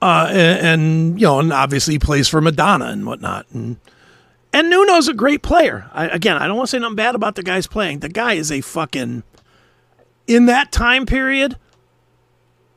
Uh 0.01 0.29
and, 0.31 0.67
and 0.67 1.21
you 1.21 1.27
know, 1.27 1.41
and 1.41 1.53
obviously 1.53 1.95
he 1.95 1.99
plays 1.99 2.29
for 2.29 2.41
Madonna 2.41 2.85
and 2.85 3.07
whatnot. 3.07 3.47
And 3.51 3.79
and 4.53 4.71
Nuno's 4.71 5.09
a 5.09 5.15
great 5.15 5.43
player. 5.43 5.91
I, 5.93 6.07
again, 6.07 6.37
I 6.37 6.47
don't 6.47 6.57
want 6.57 6.69
to 6.69 6.71
say 6.71 6.79
nothing 6.79 6.95
bad 6.95 7.17
about 7.17 7.35
the 7.35 7.43
guy's 7.43 7.67
playing. 7.67 7.99
The 7.99 8.11
guy 8.11 8.35
is 8.35 8.53
a 8.53 8.61
fucking. 8.61 9.25
In 10.29 10.47
that 10.47 10.71
time 10.71 11.07
period, 11.07 11.59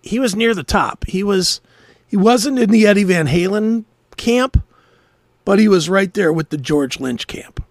he 0.01 0.17
was 0.17 0.35
near 0.35 0.55
the 0.55 0.63
top. 0.63 1.05
He 1.05 1.21
was, 1.21 1.61
he 2.07 2.17
wasn't 2.17 2.57
in 2.57 2.71
the 2.71 2.87
Eddie 2.87 3.03
Van 3.03 3.27
Halen 3.27 3.85
camp, 4.17 4.63
but 5.47 5.59
he 5.59 5.69
was 5.69 5.87
right 5.87 6.13
there 6.13 6.33
with 6.33 6.49
the 6.49 6.57
George 6.57 6.99
Lynch 6.99 7.25
camp. 7.25 7.63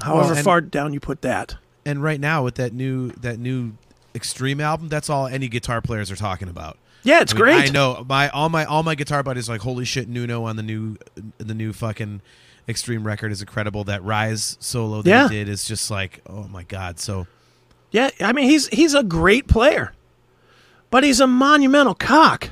However 0.00 0.32
Well, 0.32 0.42
far 0.42 0.60
down 0.62 0.94
you 0.94 0.98
put 1.00 1.20
that. 1.20 1.56
And 1.84 2.02
right 2.02 2.18
now 2.18 2.42
with 2.42 2.54
that 2.54 2.72
new 2.72 3.10
that 3.12 3.38
new 3.38 3.72
Extreme 4.14 4.60
album, 4.62 4.88
that's 4.88 5.10
all 5.10 5.26
any 5.26 5.46
guitar 5.48 5.82
players 5.82 6.10
are 6.10 6.16
talking 6.16 6.48
about. 6.48 6.78
Yeah, 7.02 7.20
it's 7.20 7.32
I 7.32 7.36
mean, 7.36 7.42
great. 7.44 7.68
I 7.68 7.72
know 7.72 8.04
my 8.08 8.30
all 8.30 8.48
my 8.48 8.64
all 8.64 8.82
my 8.82 8.94
guitar 8.94 9.22
buddies 9.22 9.48
are 9.48 9.52
like 9.52 9.60
holy 9.60 9.84
shit 9.84 10.08
Nuno 10.08 10.44
on 10.44 10.56
the 10.56 10.62
new 10.62 10.96
the 11.36 11.54
new 11.54 11.72
fucking 11.74 12.22
Extreme 12.66 13.04
record 13.06 13.30
is 13.30 13.42
incredible. 13.42 13.84
That 13.84 14.02
Rise 14.02 14.56
solo 14.58 15.02
that 15.02 15.08
Yeah. 15.10 15.28
he 15.28 15.34
did 15.36 15.48
is 15.50 15.66
just 15.66 15.90
like 15.90 16.22
oh 16.26 16.48
my 16.48 16.62
god. 16.62 16.98
So 16.98 17.26
Yeah, 17.90 18.08
I 18.22 18.32
mean 18.32 18.48
he's 18.48 18.68
he's 18.68 18.94
a 18.94 19.02
great 19.02 19.48
player, 19.48 19.92
but 20.90 21.04
he's 21.04 21.20
a 21.20 21.26
monumental 21.26 21.94
cock. 21.94 22.48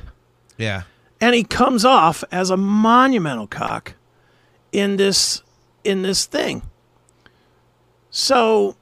yeah, 0.57 0.83
and 1.19 1.33
he 1.33 1.43
comes 1.43 1.83
off 1.83 2.23
as 2.31 2.51
a 2.51 2.57
monumental 2.57 3.47
cock 3.47 3.95
in 4.71 4.97
this 4.97 5.43
in 5.83 6.01
this 6.01 6.25
thing. 6.25 6.63
So, 8.11 8.75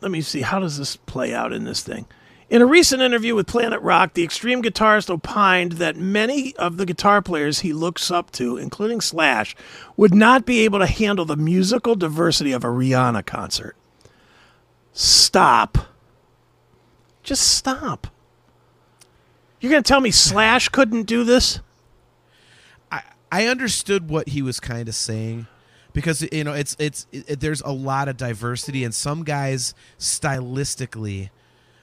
let 0.00 0.10
me 0.10 0.20
see 0.20 0.42
how 0.42 0.58
does 0.58 0.76
this 0.76 0.96
play 0.96 1.32
out 1.32 1.52
in 1.52 1.64
this 1.64 1.82
thing. 1.82 2.06
In 2.50 2.60
a 2.60 2.66
recent 2.66 3.00
interview 3.00 3.34
with 3.34 3.46
Planet 3.46 3.80
Rock, 3.80 4.12
the 4.12 4.24
extreme 4.24 4.62
guitarist 4.62 5.08
opined 5.08 5.72
that 5.72 5.96
many 5.96 6.54
of 6.56 6.76
the 6.76 6.84
guitar 6.84 7.22
players 7.22 7.60
he 7.60 7.72
looks 7.72 8.10
up 8.10 8.30
to, 8.32 8.58
including 8.58 9.00
Slash, 9.00 9.56
would 9.96 10.14
not 10.14 10.44
be 10.44 10.60
able 10.60 10.80
to 10.80 10.86
handle 10.86 11.24
the 11.24 11.36
musical 11.36 11.94
diversity 11.94 12.52
of 12.52 12.62
a 12.62 12.68
Rihanna 12.68 13.24
concert. 13.24 13.74
Stop. 14.92 15.78
Just 17.22 17.48
stop. 17.48 18.08
You're 19.60 19.70
going 19.70 19.82
to 19.82 19.88
tell 19.88 20.00
me 20.00 20.10
Slash 20.10 20.68
couldn't 20.68 21.04
do 21.04 21.24
this? 21.24 21.60
I 23.32 23.46
understood 23.46 24.08
what 24.10 24.28
he 24.28 24.42
was 24.42 24.60
kind 24.60 24.88
of 24.88 24.94
saying 24.94 25.46
because 25.94 26.22
you 26.30 26.44
know 26.44 26.52
it's 26.52 26.76
it's 26.78 27.06
it, 27.10 27.40
there's 27.40 27.62
a 27.62 27.72
lot 27.72 28.06
of 28.08 28.16
diversity 28.16 28.84
and 28.84 28.94
some 28.94 29.24
guys 29.24 29.74
stylistically 29.98 31.30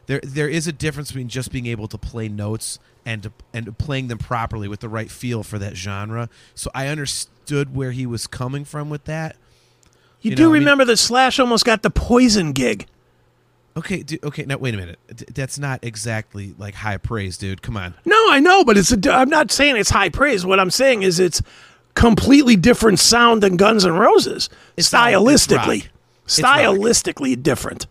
there 0.06 0.20
there 0.24 0.48
is 0.48 0.68
a 0.68 0.72
difference 0.72 1.10
between 1.10 1.27
just 1.27 1.51
being 1.51 1.65
able 1.65 1.88
to 1.88 1.98
play 1.98 2.27
notes 2.29 2.79
and 3.06 3.32
and 3.53 3.77
playing 3.77 4.08
them 4.08 4.18
properly 4.18 4.68
with 4.68 4.79
the 4.79 4.89
right 4.89 5.10
feel 5.12 5.44
for 5.44 5.58
that 5.60 5.75
genre. 5.75 6.29
So 6.56 6.70
I 6.75 6.88
understood 6.88 7.75
where 7.75 7.91
he 7.91 8.06
was 8.06 8.27
coming 8.27 8.65
from 8.65 8.89
with 8.89 9.06
that. 9.06 9.36
You, 10.22 10.32
You 10.32 10.36
do 10.36 10.44
know, 10.44 10.50
I 10.50 10.53
mean- 10.53 10.62
remember 10.62 10.86
that 10.86 10.98
Slash 10.98 11.39
almost 11.39 11.63
got 11.65 11.82
the 11.82 11.89
poison 11.89 12.51
gig. 12.51 12.86
Okay, 13.79 14.03
du- 14.03 14.19
okay, 14.24 14.43
now 14.43 14.57
wait 14.57 14.74
a 14.74 14.77
minute. 14.77 15.00
D- 15.15 15.25
That's 15.33 15.57
not 15.57 15.83
exactly 15.83 16.53
like 16.57 16.75
high 16.75 16.98
praise, 16.98 17.38
dude. 17.38 17.62
Come 17.62 17.77
on. 17.77 17.93
No, 18.05 18.29
I 18.29 18.39
know, 18.39 18.63
but 18.65 18.77
it's 18.77 18.91
a, 18.91 19.00
I'm 19.12 19.29
not 19.29 19.51
saying 19.51 19.77
it's 19.77 19.89
high 19.89 20.09
praise. 20.09 20.45
What 20.45 20.59
I'm 20.59 20.69
saying 20.69 21.03
is 21.03 21.19
it's 21.19 21.41
completely 21.95 22.55
different 22.55 23.00
sound 23.00 23.41
than 23.41 23.55
Guns 23.55 23.86
N' 23.86 23.93
Roses. 23.93 24.50
It's 24.75 24.89
stylistically. 24.89 25.88
It's 26.25 26.39
stylistically 26.39 27.41
different. 27.41 27.88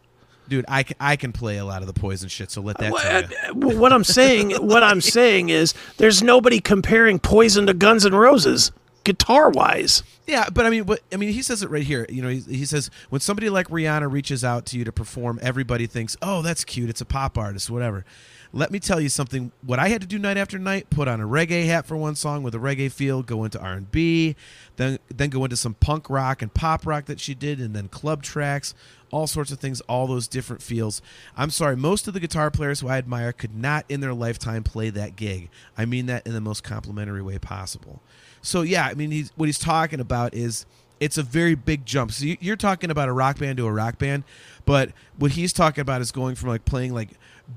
Dude, 0.49 0.64
I, 0.68 0.85
I 0.99 1.16
can 1.16 1.33
play 1.33 1.59
a 1.59 1.64
lot 1.64 1.83
of 1.83 1.87
the 1.87 1.99
poison 1.99 2.28
shit, 2.28 2.50
so 2.50 2.62
let 2.62 2.78
that 2.78 2.92
What, 2.92 3.30
you. 3.30 3.37
Uh, 3.49 3.52
what 3.78 3.92
I'm 3.92 4.04
saying, 4.04 4.52
what 4.52 4.83
I'm 4.83 5.00
saying 5.16 5.49
is, 5.50 5.75
there's 5.99 6.23
nobody 6.23 6.61
comparing 6.61 7.18
Poison 7.18 7.66
to 7.66 7.75
Guns 7.75 8.07
N' 8.07 8.14
Roses, 8.14 8.73
guitar 9.09 9.49
wise. 9.49 10.03
Yeah, 10.27 10.50
but 10.53 10.67
I 10.67 10.71
mean, 10.71 10.87
I 11.11 11.17
mean, 11.17 11.33
he 11.33 11.41
says 11.41 11.62
it 11.62 11.71
right 11.71 11.83
here. 11.83 12.05
You 12.11 12.21
know, 12.21 12.29
he, 12.29 12.41
he 12.41 12.67
says 12.67 12.91
when 13.09 13.23
somebody 13.23 13.49
like 13.49 13.69
Rihanna 13.69 14.12
reaches 14.12 14.45
out 14.45 14.67
to 14.67 14.79
you 14.79 14.85
to 14.85 14.93
perform, 14.93 15.38
everybody 15.41 15.87
thinks, 15.87 16.15
"Oh, 16.21 16.43
that's 16.43 16.62
cute. 16.62 16.91
It's 16.91 17.00
a 17.00 17.07
pop 17.07 17.38
artist, 17.38 17.71
whatever." 17.71 18.05
Let 18.53 18.71
me 18.71 18.79
tell 18.79 19.00
you 19.00 19.09
something. 19.09 19.53
What 19.62 19.79
I 19.79 19.88
had 19.88 20.03
to 20.03 20.07
do 20.07 20.19
night 20.19 20.37
after 20.37 20.59
night: 20.59 20.91
put 20.91 21.09
on 21.09 21.23
a 21.23 21.27
reggae 21.27 21.65
hat 21.65 21.87
for 21.87 21.97
one 21.97 22.15
song 22.17 22.43
with 22.43 22.55
a 22.55 22.59
reggae 22.59 22.93
feel, 22.93 23.23
go 23.23 23.45
into 23.45 23.59
R 23.59 23.73
and 23.73 23.91
B, 23.91 24.37
then 24.77 24.99
then 25.09 25.31
go 25.31 25.43
into 25.45 25.57
some 25.57 25.73
punk 25.73 26.11
rock 26.11 26.43
and 26.43 26.53
pop 26.53 26.87
rock 26.87 27.07
that 27.07 27.19
she 27.19 27.35
did, 27.35 27.59
and 27.59 27.75
then 27.75 27.88
club 27.88 28.23
tracks, 28.23 28.75
all 29.11 29.27
sorts 29.27 29.50
of 29.50 29.59
things, 29.59 29.81
all 29.83 30.07
those 30.07 30.29
different 30.29 30.61
feels. 30.61 31.00
I'm 31.38 31.50
sorry, 31.50 31.77
most 31.77 32.07
of 32.07 32.12
the 32.12 32.21
guitar 32.21 32.50
players 32.50 32.81
who 32.81 32.88
I 32.88 32.99
admire 32.99 33.33
could 33.33 33.57
not 33.57 33.87
in 33.88 34.00
their 34.00 34.12
lifetime 34.12 34.62
play 34.62 34.91
that 34.91 35.17
gig. 35.17 35.49
I 35.79 35.87
mean 35.87 36.05
that 36.07 36.27
in 36.27 36.35
the 36.35 36.43
most 36.43 36.62
complimentary 36.62 37.23
way 37.23 37.38
possible. 37.38 38.03
So 38.42 38.62
yeah, 38.62 38.87
I 38.87 38.95
mean, 38.95 39.11
he's, 39.11 39.30
what 39.37 39.47
he's 39.47 39.59
talking 39.59 40.00
about 40.00 40.35
is 40.35 40.66
it's 41.00 41.18
a 41.18 41.23
very 41.23 41.54
big 41.54 41.85
jump. 41.87 42.12
So 42.12 42.25
you- 42.26 42.37
you're 42.40 42.57
talking 42.57 42.90
about 42.90 43.09
a 43.09 43.12
rock 43.12 43.38
band 43.38 43.57
to 43.59 43.66
a 43.66 43.73
rock 43.73 43.99
band, 43.99 44.25
but 44.64 44.90
what 45.16 45.33
he's 45.33 45.52
talking 45.52 45.83
about 45.83 46.00
is 46.00 46.11
going 46.12 46.35
from 46.35 46.49
like 46.50 46.64
playing 46.64 46.92
like 46.95 47.11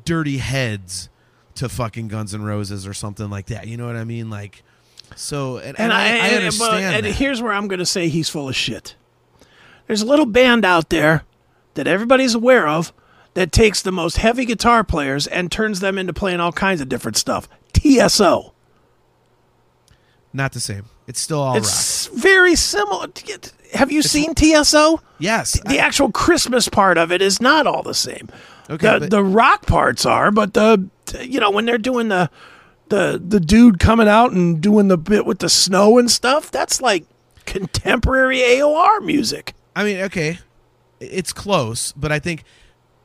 Dirty 0.05 0.37
Heads 0.37 1.09
to 1.55 1.67
fucking 1.67 2.07
Guns 2.07 2.33
N' 2.33 2.43
Roses 2.43 2.87
or 2.87 2.93
something 2.93 3.29
like 3.29 3.47
that. 3.47 3.67
You 3.67 3.77
know 3.77 3.85
what 3.87 3.95
I 3.95 4.03
mean? 4.05 4.29
Like, 4.29 4.63
so 5.15 5.57
and, 5.57 5.77
and, 5.79 5.91
I, 5.91 6.03
I 6.03 6.07
and- 6.07 6.35
understand. 6.37 6.95
and 6.95 7.05
that. 7.05 7.13
here's 7.15 7.41
where 7.41 7.51
I'm 7.51 7.67
going 7.67 7.79
to 7.79 7.85
say 7.85 8.07
he's 8.09 8.29
full 8.29 8.47
of 8.47 8.55
shit. 8.55 8.95
There's 9.87 10.01
a 10.01 10.05
little 10.05 10.25
band 10.25 10.63
out 10.63 10.89
there 10.89 11.23
that 11.73 11.87
everybody's 11.87 12.33
aware 12.35 12.67
of 12.67 12.93
that 13.33 13.51
takes 13.51 13.81
the 13.81 13.91
most 13.91 14.17
heavy 14.17 14.45
guitar 14.45 14.83
players 14.83 15.25
and 15.27 15.51
turns 15.51 15.79
them 15.79 15.97
into 15.97 16.13
playing 16.13 16.39
all 16.39 16.51
kinds 16.51 16.79
of 16.81 16.87
different 16.89 17.17
stuff. 17.17 17.49
TSO. 17.73 18.50
Not 20.33 20.53
the 20.53 20.59
same. 20.59 20.85
It's 21.07 21.19
still 21.19 21.39
all 21.41 21.53
rock. 21.55 21.57
it's 21.63 22.07
very 22.07 22.55
similar. 22.55 23.07
Have 23.73 23.91
you 23.91 24.01
seen 24.01 24.33
TSO? 24.35 25.01
Yes, 25.19 25.59
The 25.67 25.79
actual 25.79 26.11
Christmas 26.11 26.67
part 26.69 26.97
of 26.97 27.11
it 27.11 27.21
is 27.21 27.41
not 27.41 27.67
all 27.67 27.83
the 27.83 27.93
same. 27.93 28.29
Okay, 28.69 28.93
the, 28.93 28.99
but- 29.01 29.09
the 29.09 29.23
rock 29.23 29.65
parts 29.65 30.05
are, 30.05 30.31
but 30.31 30.53
the 30.53 30.89
you 31.21 31.39
know 31.41 31.51
when 31.51 31.65
they're 31.65 31.77
doing 31.77 32.07
the 32.07 32.29
the 32.89 33.21
the 33.25 33.39
dude 33.39 33.79
coming 33.79 34.07
out 34.07 34.31
and 34.31 34.61
doing 34.61 34.87
the 34.87 34.97
bit 34.97 35.25
with 35.25 35.39
the 35.39 35.49
snow 35.49 35.97
and 35.97 36.09
stuff, 36.09 36.49
that's 36.51 36.81
like 36.81 37.05
contemporary 37.45 38.39
AOR 38.39 39.01
music. 39.03 39.53
I 39.75 39.83
mean, 39.83 39.97
okay, 40.01 40.39
it's 40.99 41.33
close, 41.33 41.91
but 41.93 42.11
I 42.11 42.19
think 42.19 42.43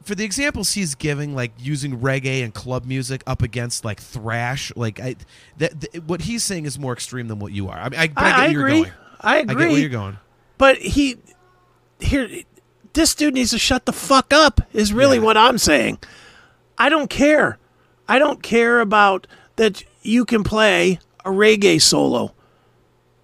for 0.07 0.15
the 0.15 0.25
examples 0.25 0.73
he's 0.73 0.95
giving, 0.95 1.35
like 1.35 1.51
using 1.59 1.99
reggae 1.99 2.43
and 2.45 2.55
club 2.55 2.85
music 2.87 3.23
up 3.27 3.43
against 3.43 3.85
like 3.85 4.01
thrash, 4.01 4.73
like 4.77 5.01
I, 5.01 5.17
that 5.59 5.81
th- 5.81 6.05
what 6.05 6.23
he's 6.23 6.45
saying 6.45 6.65
is 6.65 6.79
more 6.79 6.93
extreme 6.93 7.27
than 7.27 7.41
what 7.41 7.51
you 7.53 7.69
are. 7.69 7.77
I 7.77 7.89
mean, 7.89 7.99
I, 8.01 8.03
I, 8.05 8.07
get 8.07 8.17
I, 8.19 8.39
where 8.39 8.51
you're 8.51 8.67
agree. 8.67 8.81
going. 8.83 8.93
I 9.21 9.37
I 9.39 9.43
get 9.43 9.51
agree. 9.51 9.67
where 9.69 9.79
you're 9.81 9.89
going. 9.91 10.19
But 10.59 10.79
he 10.79 11.17
here 12.01 12.29
this 12.93 13.15
dude 13.15 13.35
needs 13.35 13.51
to 13.51 13.59
shut 13.59 13.85
the 13.85 13.93
fuck 13.93 14.33
up 14.33 14.61
is 14.73 14.93
really 14.93 15.17
Yeah. 15.19 15.25
what 15.25 15.37
I'm 15.37 15.59
saying. 15.59 15.99
I 16.79 16.89
don't 16.89 17.11
care. 17.11 17.59
I 18.09 18.19
don't 18.19 18.43
care 18.43 18.81
about 18.81 19.27
that 19.57 19.83
you 20.03 20.25
can 20.25 20.45
play 20.45 21.01
a 21.25 21.31
reggae 21.31 21.81
solo. 21.83 22.33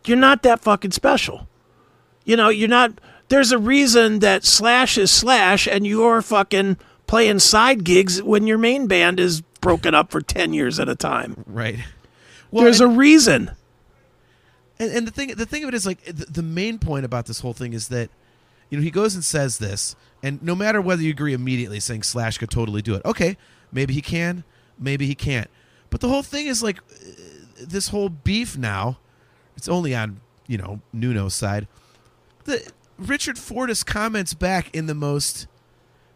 You're 0.05 0.17
not 0.19 0.43
that 0.43 0.61
fucking 0.61 0.91
special. 0.91 1.47
You 2.25 2.37
know, 2.37 2.49
you're 2.49 2.69
not 2.69 2.93
there's 3.33 3.53
a 3.53 3.59
reason 3.59 4.21
that 4.21 4.45
Slash 4.45 4.99
is 4.99 5.11
Slash 5.11 5.67
and 5.67 5.87
you're 5.87 6.23
fucking 6.23 6.77
playing 7.07 7.41
side 7.41 7.85
gigs 7.85 8.23
when 8.23 8.47
your 8.47 8.59
main 8.59 8.87
band 8.87 9.19
is 9.19 9.41
broken 9.61 9.95
up 9.95 10.11
for 10.11 10.21
10 10.21 10.53
years 10.53 10.79
at 10.79 10.89
a 10.89 10.95
time. 10.95 11.45
Right. 11.47 11.79
Well, 12.51 12.65
There's 12.65 12.81
and, 12.81 12.93
a 12.93 12.97
reason. 12.97 13.51
and, 14.79 14.93
and 14.93 15.07
the 15.07 15.11
thing 15.11 15.29
the 15.29 15.47
thing 15.47 15.63
of 15.63 15.69
it 15.69 15.75
is 15.75 15.87
like 15.87 16.03
the, 16.05 16.27
the 16.27 16.43
main 16.43 16.79
point 16.79 17.05
about 17.05 17.27
this 17.27 17.41
whole 17.41 17.55
thing 17.55 17.73
is 17.73 17.89
that 17.89 18.11
you 18.71 18.79
know 18.79 18.83
he 18.83 18.91
goes 18.91 19.15
and 19.15 19.25
says 19.25 19.59
this 19.59 19.97
and 20.23 20.43
no 20.43 20.55
matter 20.55 20.81
whether 20.81 21.03
you 21.03 21.11
agree 21.11 21.33
immediately 21.33 21.81
saying 21.81 22.03
slash 22.03 22.39
could 22.39 22.51
totally 22.51 22.83
do 22.83 22.95
it 22.95 23.03
okay 23.05 23.37
maybe 23.71 23.95
he 23.95 24.03
can 24.03 24.45
maybe 24.79 25.07
he 25.07 25.15
can't 25.15 25.49
but 25.93 26.01
the 26.01 26.09
whole 26.09 26.23
thing 26.23 26.47
is 26.47 26.63
like 26.63 26.79
uh, 26.79 27.11
this 27.61 27.89
whole 27.89 28.09
beef 28.09 28.57
now, 28.57 28.97
it's 29.57 29.69
only 29.69 29.95
on 29.95 30.21
you 30.47 30.57
know 30.57 30.81
Nuno's 30.93 31.35
side. 31.35 31.69
The 32.45 32.67
Richard 33.09 33.39
Fortus 33.39 33.83
comments 33.85 34.35
back 34.35 34.75
in 34.75 34.87
the 34.87 34.95
most 34.95 35.47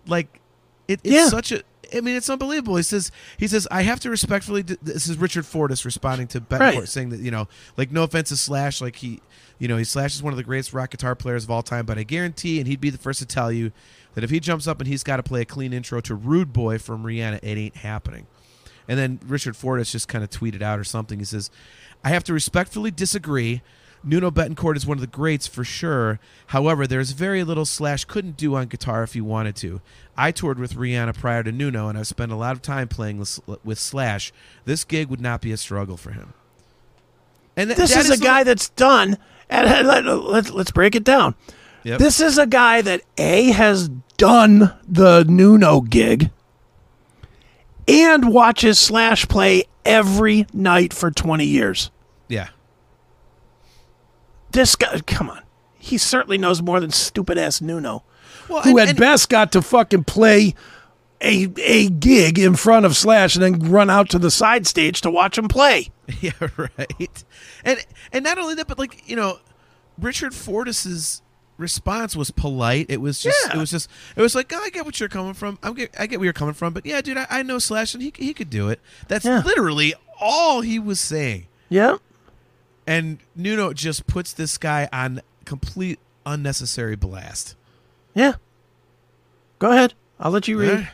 like 0.06 0.40
it, 0.88 1.00
it's 1.02 1.12
Yeah. 1.14 1.28
such 1.28 1.52
a. 1.52 1.62
I 1.94 2.00
mean, 2.00 2.16
it's 2.16 2.28
unbelievable. 2.28 2.76
He 2.76 2.82
says, 2.82 3.12
"He 3.36 3.46
says 3.46 3.68
I 3.70 3.82
have 3.82 4.00
to 4.00 4.10
respectfully." 4.10 4.62
This 4.62 5.08
is 5.08 5.16
Richard 5.18 5.46
Fortus 5.46 5.84
responding 5.84 6.26
to 6.28 6.40
Bettencourt, 6.40 6.58
Right. 6.60 6.88
saying 6.88 7.10
that 7.10 7.20
you 7.20 7.30
know, 7.30 7.46
like, 7.76 7.92
no 7.92 8.02
offense 8.02 8.30
to 8.30 8.36
Slash, 8.36 8.80
like 8.80 8.96
he, 8.96 9.20
you 9.60 9.68
know, 9.68 9.76
he 9.76 9.84
Slash 9.84 10.14
is 10.16 10.22
one 10.22 10.32
of 10.32 10.36
the 10.36 10.42
greatest 10.42 10.72
rock 10.72 10.90
guitar 10.90 11.14
players 11.14 11.44
of 11.44 11.50
all 11.50 11.62
time, 11.62 11.86
but 11.86 11.96
I 11.96 12.02
guarantee, 12.02 12.58
and 12.58 12.66
he'd 12.66 12.80
be 12.80 12.90
the 12.90 12.98
first 12.98 13.20
to 13.20 13.26
tell 13.26 13.52
you 13.52 13.70
that 14.14 14.24
if 14.24 14.30
he 14.30 14.40
jumps 14.40 14.66
up 14.66 14.80
and 14.80 14.88
he's 14.88 15.04
got 15.04 15.18
to 15.18 15.22
play 15.22 15.42
a 15.42 15.44
clean 15.44 15.72
intro 15.72 16.00
to 16.00 16.14
"Rude 16.14 16.52
Boy" 16.52 16.78
from 16.78 17.04
Rihanna, 17.04 17.38
it 17.42 17.56
ain't 17.56 17.76
happening. 17.76 18.26
And 18.88 18.98
then 18.98 19.20
Richard 19.26 19.56
Fortus 19.56 19.90
just 19.92 20.08
kind 20.08 20.22
of 20.24 20.30
tweeted 20.30 20.62
out 20.62 20.78
or 20.78 20.84
something. 20.84 21.18
He 21.18 21.24
says, 21.24 21.50
I 22.04 22.08
have 22.10 22.22
to 22.24 22.32
respectfully 22.32 22.90
disagree. 22.92 23.62
Nuno 24.04 24.30
Bettencourt 24.30 24.76
is 24.76 24.86
one 24.86 24.96
of 24.96 25.00
the 25.00 25.06
greats 25.08 25.46
for 25.46 25.64
sure. 25.64 26.20
However, 26.48 26.86
there's 26.86 27.10
very 27.10 27.42
little 27.42 27.64
Slash 27.64 28.04
couldn't 28.04 28.36
do 28.36 28.54
on 28.54 28.66
guitar 28.68 29.02
if 29.02 29.14
he 29.14 29.20
wanted 29.20 29.56
to. 29.56 29.80
I 30.16 30.30
toured 30.30 30.58
with 30.58 30.74
Rihanna 30.74 31.14
prior 31.18 31.42
to 31.42 31.50
Nuno, 31.52 31.88
and 31.88 31.98
I've 31.98 32.06
spent 32.06 32.30
a 32.32 32.36
lot 32.36 32.52
of 32.52 32.62
time 32.62 32.88
playing 32.88 33.18
with, 33.18 33.78
Slash. 33.78 34.32
This 34.64 34.84
gig 34.84 35.08
would 35.08 35.20
not 35.20 35.40
be 35.40 35.50
a 35.52 35.56
struggle 35.56 35.96
for 35.96 36.12
him. 36.12 36.32
And 37.56 37.68
th- 37.70 37.76
This 37.78 37.94
that 37.94 38.06
is 38.06 38.10
a 38.10 38.22
guy 38.22 38.44
that's 38.44 38.68
done, 38.70 39.18
and 39.50 39.86
let, 39.86 40.04
let's 40.04 40.50
let's 40.50 40.70
break 40.70 40.94
it 40.94 41.04
down. 41.04 41.34
Yep. 41.84 41.98
This 41.98 42.20
is 42.20 42.38
a 42.38 42.46
guy 42.46 42.82
that 42.82 43.02
a 43.18 43.50
has 43.50 43.88
done 44.16 44.74
the 44.86 45.24
Nuno 45.28 45.80
gig, 45.80 46.30
and 47.88 48.32
watches 48.32 48.78
Slash 48.78 49.26
play 49.28 49.64
every 49.84 50.46
night 50.52 50.92
for 50.92 51.10
twenty 51.10 51.46
years. 51.46 51.90
yeah. 52.28 52.48
This 54.56 54.74
guy, 54.74 54.98
come 55.06 55.28
on, 55.30 55.42
he 55.78 55.98
certainly 55.98 56.38
knows 56.38 56.62
more 56.62 56.80
than 56.80 56.90
stupid 56.90 57.36
ass 57.38 57.60
Nuno, 57.60 58.02
Well, 58.48 58.62
who 58.62 58.70
and- 58.70 58.80
at 58.80 58.88
and- 58.90 58.98
best 58.98 59.28
got 59.28 59.52
to 59.52 59.62
fucking 59.62 60.04
play 60.04 60.54
a 61.22 61.48
a 61.62 61.88
gig 61.88 62.38
in 62.38 62.56
front 62.56 62.84
of 62.86 62.96
Slash 62.96 63.36
and 63.36 63.42
then 63.42 63.70
run 63.70 63.88
out 63.88 64.10
to 64.10 64.18
the 64.18 64.30
side 64.30 64.66
stage 64.66 65.00
to 65.02 65.10
watch 65.10 65.38
him 65.38 65.48
play. 65.48 65.90
Yeah, 66.20 66.32
right. 66.56 67.24
And 67.64 67.78
and 68.12 68.22
not 68.24 68.38
only 68.38 68.54
that, 68.54 68.66
but 68.68 68.78
like 68.78 69.08
you 69.08 69.16
know, 69.16 69.38
Richard 69.98 70.34
Fortus's 70.34 71.22
response 71.58 72.14
was 72.14 72.30
polite. 72.30 72.86
It 72.90 73.00
was 73.00 73.20
just 73.20 73.36
Yeah. 73.48 73.56
it 73.56 73.58
was 73.58 73.70
just 73.70 73.88
it 74.14 74.20
was 74.22 74.34
like 74.34 74.52
oh, 74.54 74.60
I 74.62 74.70
get 74.70 74.84
what 74.84 75.00
you're 75.00 75.08
coming 75.08 75.34
from. 75.34 75.58
I'm 75.62 75.74
get, 75.74 75.94
I 75.98 76.06
get 76.06 76.18
where 76.20 76.24
you're 76.24 76.32
coming 76.32 76.54
from, 76.54 76.72
but 76.74 76.84
yeah, 76.86 77.00
dude, 77.00 77.16
I, 77.18 77.26
I 77.30 77.42
know 77.42 77.58
Slash 77.58 77.92
and 77.94 78.02
he 78.02 78.12
he 78.16 78.32
could 78.34 78.50
do 78.50 78.68
it. 78.68 78.80
That's 79.08 79.24
Yeah. 79.24 79.42
literally 79.44 79.94
all 80.20 80.60
he 80.60 80.78
was 80.78 81.00
saying. 81.00 81.46
Yeah. 81.68 81.96
And 82.86 83.18
Nuno 83.34 83.72
just 83.72 84.06
puts 84.06 84.32
this 84.32 84.58
guy 84.58 84.88
on 84.92 85.20
complete 85.44 85.98
unnecessary 86.24 86.96
blast. 86.96 87.56
Yeah. 88.14 88.34
Go 89.58 89.72
ahead. 89.72 89.94
I'll 90.20 90.30
let 90.30 90.48
you 90.48 90.58
read. 90.58 90.88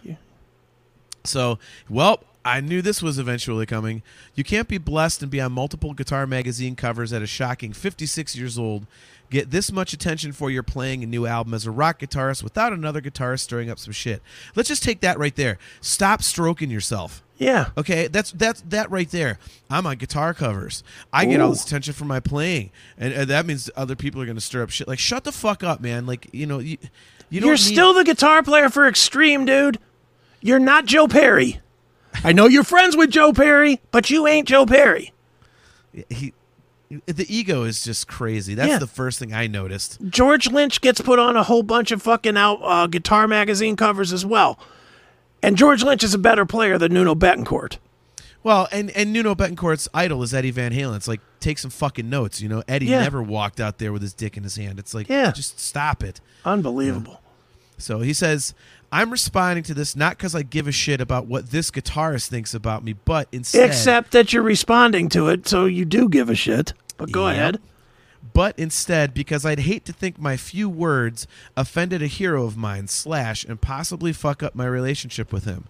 So, 1.25 1.58
well, 1.88 2.25
I 2.44 2.61
knew 2.61 2.82
this 2.82 3.02
was 3.02 3.18
eventually 3.18 3.66
coming. 3.66 4.02
You 4.34 4.42
can't 4.42 4.68
be 4.68 4.78
blessed 4.78 5.22
and 5.22 5.30
be 5.30 5.40
on 5.40 5.52
multiple 5.52 5.94
guitar 5.94 6.26
magazine 6.26 6.75
covers 6.75 7.12
at 7.12 7.22
a 7.22 7.26
shocking 7.26 7.72
56 7.72 8.34
years 8.34 8.58
old, 8.58 8.87
get 9.30 9.50
this 9.50 9.70
much 9.70 9.92
attention 9.92 10.32
for 10.32 10.50
your 10.50 10.64
playing 10.64 11.04
a 11.04 11.06
new 11.06 11.26
album 11.26 11.54
as 11.54 11.66
a 11.66 11.70
rock 11.70 12.00
guitarist 12.00 12.42
without 12.42 12.72
another 12.72 13.00
guitarist 13.00 13.40
stirring 13.40 13.70
up 13.70 13.78
some 13.78 13.92
shit. 13.92 14.22
Let's 14.56 14.68
just 14.68 14.82
take 14.82 15.00
that 15.00 15.18
right 15.18 15.37
there. 15.37 15.58
Stop 15.80 16.22
stroking 16.22 16.70
yourself. 16.70 17.22
Yeah. 17.42 17.70
Okay, 17.76 18.06
that's 18.08 18.32
that's 18.32 18.61
that 18.68 18.90
right 18.90 19.11
there. 19.11 19.38
I'm 19.70 19.87
on 19.87 19.96
guitar 19.96 20.34
covers. 20.34 20.82
I 21.12 21.25
get 21.25 21.40
all 21.40 21.50
this 21.50 21.64
attention 21.64 21.94
from 21.94 22.08
my 22.08 22.20
playing, 22.20 22.70
and, 22.99 23.12
and 23.12 23.28
that 23.30 23.46
means 23.46 23.68
other 23.76 23.96
people 23.96 24.20
are 24.20 24.25
going 24.26 24.37
to 24.37 24.40
stir 24.40 24.62
up 24.62 24.70
shit. 24.70 24.87
Like, 24.88 24.99
shut 24.99 25.25
the 25.25 25.32
fuck 25.32 25.62
up, 25.64 25.80
man. 25.80 26.06
Like, 26.06 26.28
you 26.32 26.46
know, 26.46 26.58
you, 26.58 26.78
you 27.30 27.40
don't 27.40 27.47
You're 27.49 27.56
need- 27.56 27.60
still 27.62 27.95
the 27.95 28.04
guitar 28.04 28.43
player 28.43 28.69
for 28.69 28.86
Extreme, 28.86 29.47
dude. 29.47 29.78
You're 30.40 30.58
not 30.58 30.86
Joe 30.86 31.08
Perry. 31.08 31.60
I 32.25 32.32
know 32.32 32.47
you're 32.47 32.64
friends 32.64 32.97
with 32.97 33.10
Joe 33.10 33.32
Perry, 33.32 33.80
but 33.90 34.10
you 34.10 34.26
ain't 34.26 34.47
Joe 34.49 34.67
Perry. 34.67 35.12
he 36.08 36.32
the 37.06 37.25
ego 37.34 37.62
is 37.62 37.82
just 37.84 38.06
crazy. 38.06 38.54
That's 38.54 38.69
Yeah. 38.69 38.78
the 38.78 38.86
first 38.86 39.19
thing 39.19 39.32
I 39.32 39.47
noticed. 39.47 39.99
George 40.10 40.50
Lynch 40.50 40.82
gets 40.82 41.00
put 41.00 41.19
on 41.19 41.36
a 41.36 41.43
whole 41.43 41.62
bunch 41.62 41.90
of 41.90 42.02
fucking 42.02 42.36
out 42.36 42.60
uh, 42.62 42.86
guitar 42.86 43.26
magazine 43.26 43.76
covers 43.76 44.12
as 44.12 44.26
well. 44.26 44.58
And 45.43 45.57
George 45.57 45.83
Lynch 45.83 46.02
is 46.05 46.15
a 46.15 46.19
better 46.19 46.47
player 46.47 46.78
than 46.78 46.93
Nuno 46.93 47.15
Bettencourt. 47.15 47.78
Well, 48.45 48.69
and 48.73 48.91
and 48.91 49.13
Nuno 49.13 49.35
Bettencourt's 49.35 49.89
idol 49.95 50.23
is 50.23 50.35
Eddie 50.35 50.50
Van 50.50 50.73
Halen. 50.73 50.97
It's 50.97 51.09
like 51.09 51.21
take 51.41 51.59
some 51.59 51.71
fucking 51.71 52.09
notes. 52.09 52.41
You 52.41 52.49
know, 52.49 52.63
Eddie 52.69 52.87
Yeah. 52.87 53.02
never 53.02 53.23
walked 53.23 53.61
out 53.61 53.78
there 53.78 53.93
with 53.93 54.02
his 54.02 54.15
dick 54.15 54.37
in 54.37 54.43
his 54.43 54.57
hand. 54.57 54.78
It's 54.78 54.95
like, 54.95 55.09
Yeah. 55.09 55.31
just 55.33 55.59
stop 55.61 56.02
it. 56.02 56.21
Unbelievable. 56.45 57.21
So 57.78 58.00
he 58.00 58.13
says, 58.13 58.55
I'm 58.93 59.11
responding 59.11 59.65
to 59.65 59.75
this 59.75 59.97
not 59.97 60.17
because 60.19 60.35
I 60.35 60.43
give 60.43 60.69
a 60.69 60.73
shit 60.73 61.00
about 61.00 61.26
what 61.26 61.50
this 61.50 61.71
guitarist 61.71 62.28
thinks 62.28 62.52
about 62.55 62.85
me, 62.85 62.93
but 62.93 63.26
instead, 63.33 63.69
Except 63.69 64.11
that 64.13 64.33
you're 64.33 64.43
responding 64.43 65.09
to 65.11 65.28
it, 65.28 65.49
so 65.49 65.65
you 65.67 65.85
do 65.85 66.09
give 66.09 66.28
a 66.28 66.35
shit. 66.35 66.73
But 66.99 67.11
go 67.11 67.26
Yep. 67.28 67.37
ahead. 67.37 67.61
But 68.32 68.58
instead 68.58 69.15
because 69.15 69.45
I'd 69.45 69.61
hate 69.61 69.85
to 69.87 69.93
think 69.93 70.19
my 70.19 70.37
few 70.37 70.69
words 70.69 71.26
offended 71.56 72.02
a 72.02 72.06
hero 72.06 72.45
of 72.45 72.56
mine, 72.56 72.89
slash, 72.89 73.45
and 73.45 73.61
possibly 73.61 74.13
fuck 74.13 74.43
up 74.43 74.54
my 74.54 74.67
relationship 74.67 75.32
with 75.32 75.45
him. 75.45 75.69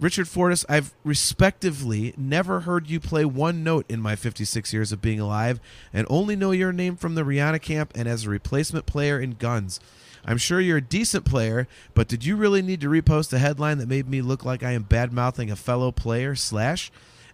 Richard 0.00 0.26
Fortus, 0.26 0.64
I've 0.68 0.92
respectively 1.04 2.12
never 2.16 2.60
heard 2.60 2.90
you 2.90 2.98
play 2.98 3.24
one 3.24 3.62
note 3.62 3.86
in 3.88 4.00
my 4.00 4.16
56 4.16 4.72
years 4.72 4.90
of 4.90 5.00
being 5.00 5.20
alive, 5.20 5.60
and 5.92 6.06
only 6.10 6.34
know 6.34 6.50
your 6.50 6.72
name 6.72 6.96
from 6.96 7.14
the 7.14 7.22
Rihanna 7.22 7.62
camp 7.62 7.92
and 7.94 8.08
as 8.08 8.24
a 8.24 8.30
replacement 8.30 8.84
player 8.84 9.20
in 9.20 9.34
Guns. 9.34 9.78
I'm 10.24 10.38
sure 10.38 10.60
you're 10.60 10.78
a 10.78 10.82
decent 10.82 11.24
player, 11.24 11.68
but 11.94 12.08
did 12.08 12.24
you 12.24 12.34
really 12.34 12.62
need 12.62 12.80
to 12.80 12.88
repost 12.88 13.32
a 13.32 13.38
headline 13.38 13.78
that 13.78 13.88
made 13.88 14.08
me 14.08 14.22
look 14.22 14.44
like 14.44 14.62
I 14.62 14.72
am 14.72 14.82
bad 14.82 15.12
mouthing 15.12 15.50
a 15.50 15.56
fellow 15.56 15.92
player? 15.92 16.34
Slash, 16.34 16.90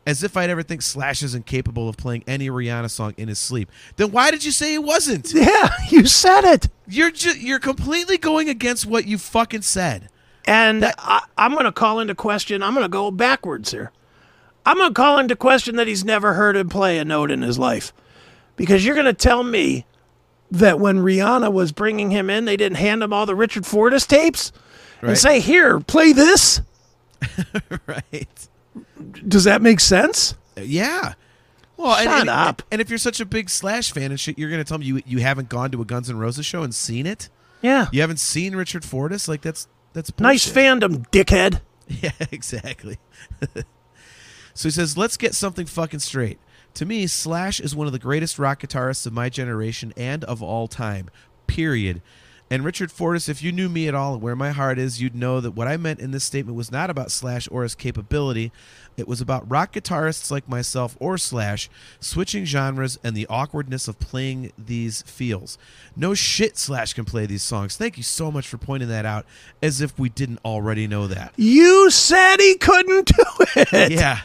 as 0.09 0.23
if 0.25 0.37
I'd 0.37 0.49
ever 0.51 0.63
think 0.63 0.81
Slash 0.83 1.23
is 1.23 1.35
incapable 1.35 1.89
of 1.89 1.97
playing 1.99 2.25
any 2.27 2.49
Rihanna 2.49 2.91
song 2.91 3.13
in 3.19 3.29
his 3.29 3.39
sleep. 3.39 3.71
Then 3.97 4.11
why 4.11 4.31
did 4.31 4.43
you 4.45 4.51
say 4.51 4.73
he 4.73 4.79
wasn't? 4.79 5.33
Yeah, 5.35 5.69
you 5.91 6.07
said 6.07 6.45
it. 6.45 6.69
You're 6.89 7.11
ju- 7.11 7.39
you're 7.39 7.59
completely 7.59 8.17
going 8.19 8.49
against 8.49 8.87
what 8.87 9.07
you 9.07 9.19
fucking 9.19 9.63
said. 9.63 10.09
And 10.47 10.85
I, 10.99 11.21
I'm 11.37 11.53
going 11.53 11.65
to 11.67 11.73
call 11.73 12.01
into 12.01 12.15
question. 12.15 12.63
I'm 12.63 12.73
going 12.73 12.85
to 12.85 12.89
go 12.89 13.11
backwards 13.11 13.71
here. 13.71 13.93
I'm 14.65 14.79
going 14.79 14.91
to 14.91 14.95
call 14.95 15.19
into 15.19 15.37
question 15.37 15.77
that 15.77 15.87
he's 15.87 16.05
never 16.05 16.33
heard 16.35 16.57
him 16.57 16.69
play 16.71 16.99
a 16.99 17.05
note 17.05 17.31
in 17.31 17.43
his 17.43 17.59
life, 17.59 17.93
because 18.57 18.85
you're 18.85 18.95
going 18.95 19.05
to 19.07 19.13
tell 19.13 19.43
me 19.43 19.85
that 20.51 20.81
when 20.81 20.99
Rihanna 20.99 21.53
was 21.53 21.73
bringing 21.73 22.11
him 22.11 22.31
in, 22.31 22.47
they 22.47 22.57
didn't 22.57 22.79
hand 22.79 23.03
him 23.03 23.13
all 23.13 23.27
the 23.27 23.35
Richard 23.37 23.67
Fortus 23.67 24.07
tapes 24.07 24.53
Right. 25.03 25.11
and 25.11 25.19
say, 25.19 25.41
"Here, 25.41 25.79
play 25.81 26.13
this." 26.13 26.63
right. 27.87 28.48
Does 29.27 29.45
that 29.45 29.63
make 29.63 29.81
sense? 29.81 30.35
Yeah. 30.57 31.15
Well, 31.77 31.95
and, 31.95 32.05
Shut 32.05 32.21
and, 32.23 32.31
up. 32.31 32.63
And 32.73 32.81
if 32.81 32.91
you're 32.91 32.99
such 32.99 33.21
a 33.21 33.25
big 33.25 33.49
Slash 33.49 33.93
fan 33.93 34.11
and 34.11 34.19
shit, 34.19 34.39
you're 34.39 34.51
going 34.51 34.63
to 34.63 34.69
tell 34.69 34.79
me 34.79 34.87
you 34.87 35.03
you 35.07 35.19
haven't 35.19 35.49
gone 35.49 35.71
to 35.71 35.81
a 35.81 35.85
Guns 35.85 36.11
N' 36.11 36.19
Roses 36.19 36.45
show 36.45 36.63
and 36.63 36.75
seen 36.75 37.07
it. 37.07 37.29
Yeah. 37.63 37.87
You 37.93 38.01
haven't 38.01 38.19
seen 38.19 38.57
Richard 38.57 38.85
Fortus. 38.85 39.29
Like 39.29 39.43
that's 39.43 39.69
that's 39.93 40.17
Nice 40.19 40.51
fandom, 40.51 41.09
dickhead. 41.11 41.61
Yeah, 41.91 42.11
exactly. 42.31 42.99
so 44.53 44.69
he 44.69 44.71
says, 44.71 44.99
let's 44.99 45.17
get 45.17 45.35
something 45.35 45.65
fucking 45.65 46.01
straight. 46.01 46.39
To 46.75 46.85
me, 46.85 47.07
Slash 47.07 47.61
is 47.61 47.75
one 47.75 47.87
of 47.87 47.95
the 47.95 47.99
greatest 47.99 48.39
rock 48.39 48.61
guitarists 48.61 49.07
of 49.07 49.15
my 49.15 49.31
generation 49.31 49.95
and 49.97 50.23
of 50.25 50.43
all 50.43 50.69
time. 50.69 51.09
Period. 51.47 52.03
And 52.51 52.65
Richard 52.65 52.91
Fortus, 52.91 53.29
if 53.29 53.43
you 53.43 53.53
knew 53.53 53.69
me 53.69 53.89
at 53.89 53.95
all 53.95 54.15
and 54.15 54.23
where 54.23 54.35
my 54.35 54.53
heart 54.53 54.79
is, 54.79 55.03
you'd 55.03 55.15
know 55.15 55.39
that 55.41 55.51
what 55.51 55.69
I 55.69 55.77
meant 55.77 56.01
in 56.01 56.13
this 56.13 56.25
statement 56.25 56.57
was 56.57 56.73
not 56.73 56.89
about 56.89 57.11
Slash 57.11 57.47
or 57.51 57.63
his 57.63 57.75
capability. 57.75 58.51
It 58.97 59.07
was 59.07 59.21
about 59.21 59.49
rock 59.51 59.75
guitarists 59.75 60.31
like 60.31 60.49
myself 60.49 60.97
or 60.99 61.19
Slash 61.19 61.69
switching 62.01 62.47
genres 62.47 62.99
and 63.05 63.15
the 63.15 63.27
awkwardness 63.29 63.87
of 63.87 63.99
playing 64.01 64.53
these 64.59 65.03
feels. 65.03 65.59
No 65.95 66.15
shit, 66.15 66.57
Slash 66.57 66.95
can 66.95 67.05
play 67.05 67.27
these 67.27 67.43
songs. 67.43 67.77
Thank 67.77 67.99
you 67.99 68.03
so 68.03 68.33
much 68.33 68.49
for 68.49 68.57
pointing 68.57 68.89
that 68.89 69.05
out, 69.05 69.27
as 69.63 69.81
if 69.83 69.99
we 69.99 70.09
didn't 70.09 70.41
already 70.45 70.87
know 70.87 71.07
that. 71.07 71.35
You 71.37 71.91
said 71.91 72.37
he 72.41 72.55
couldn't 72.57 73.09
do 73.15 73.25
it. 73.57 73.93
Yeah. 73.93 74.21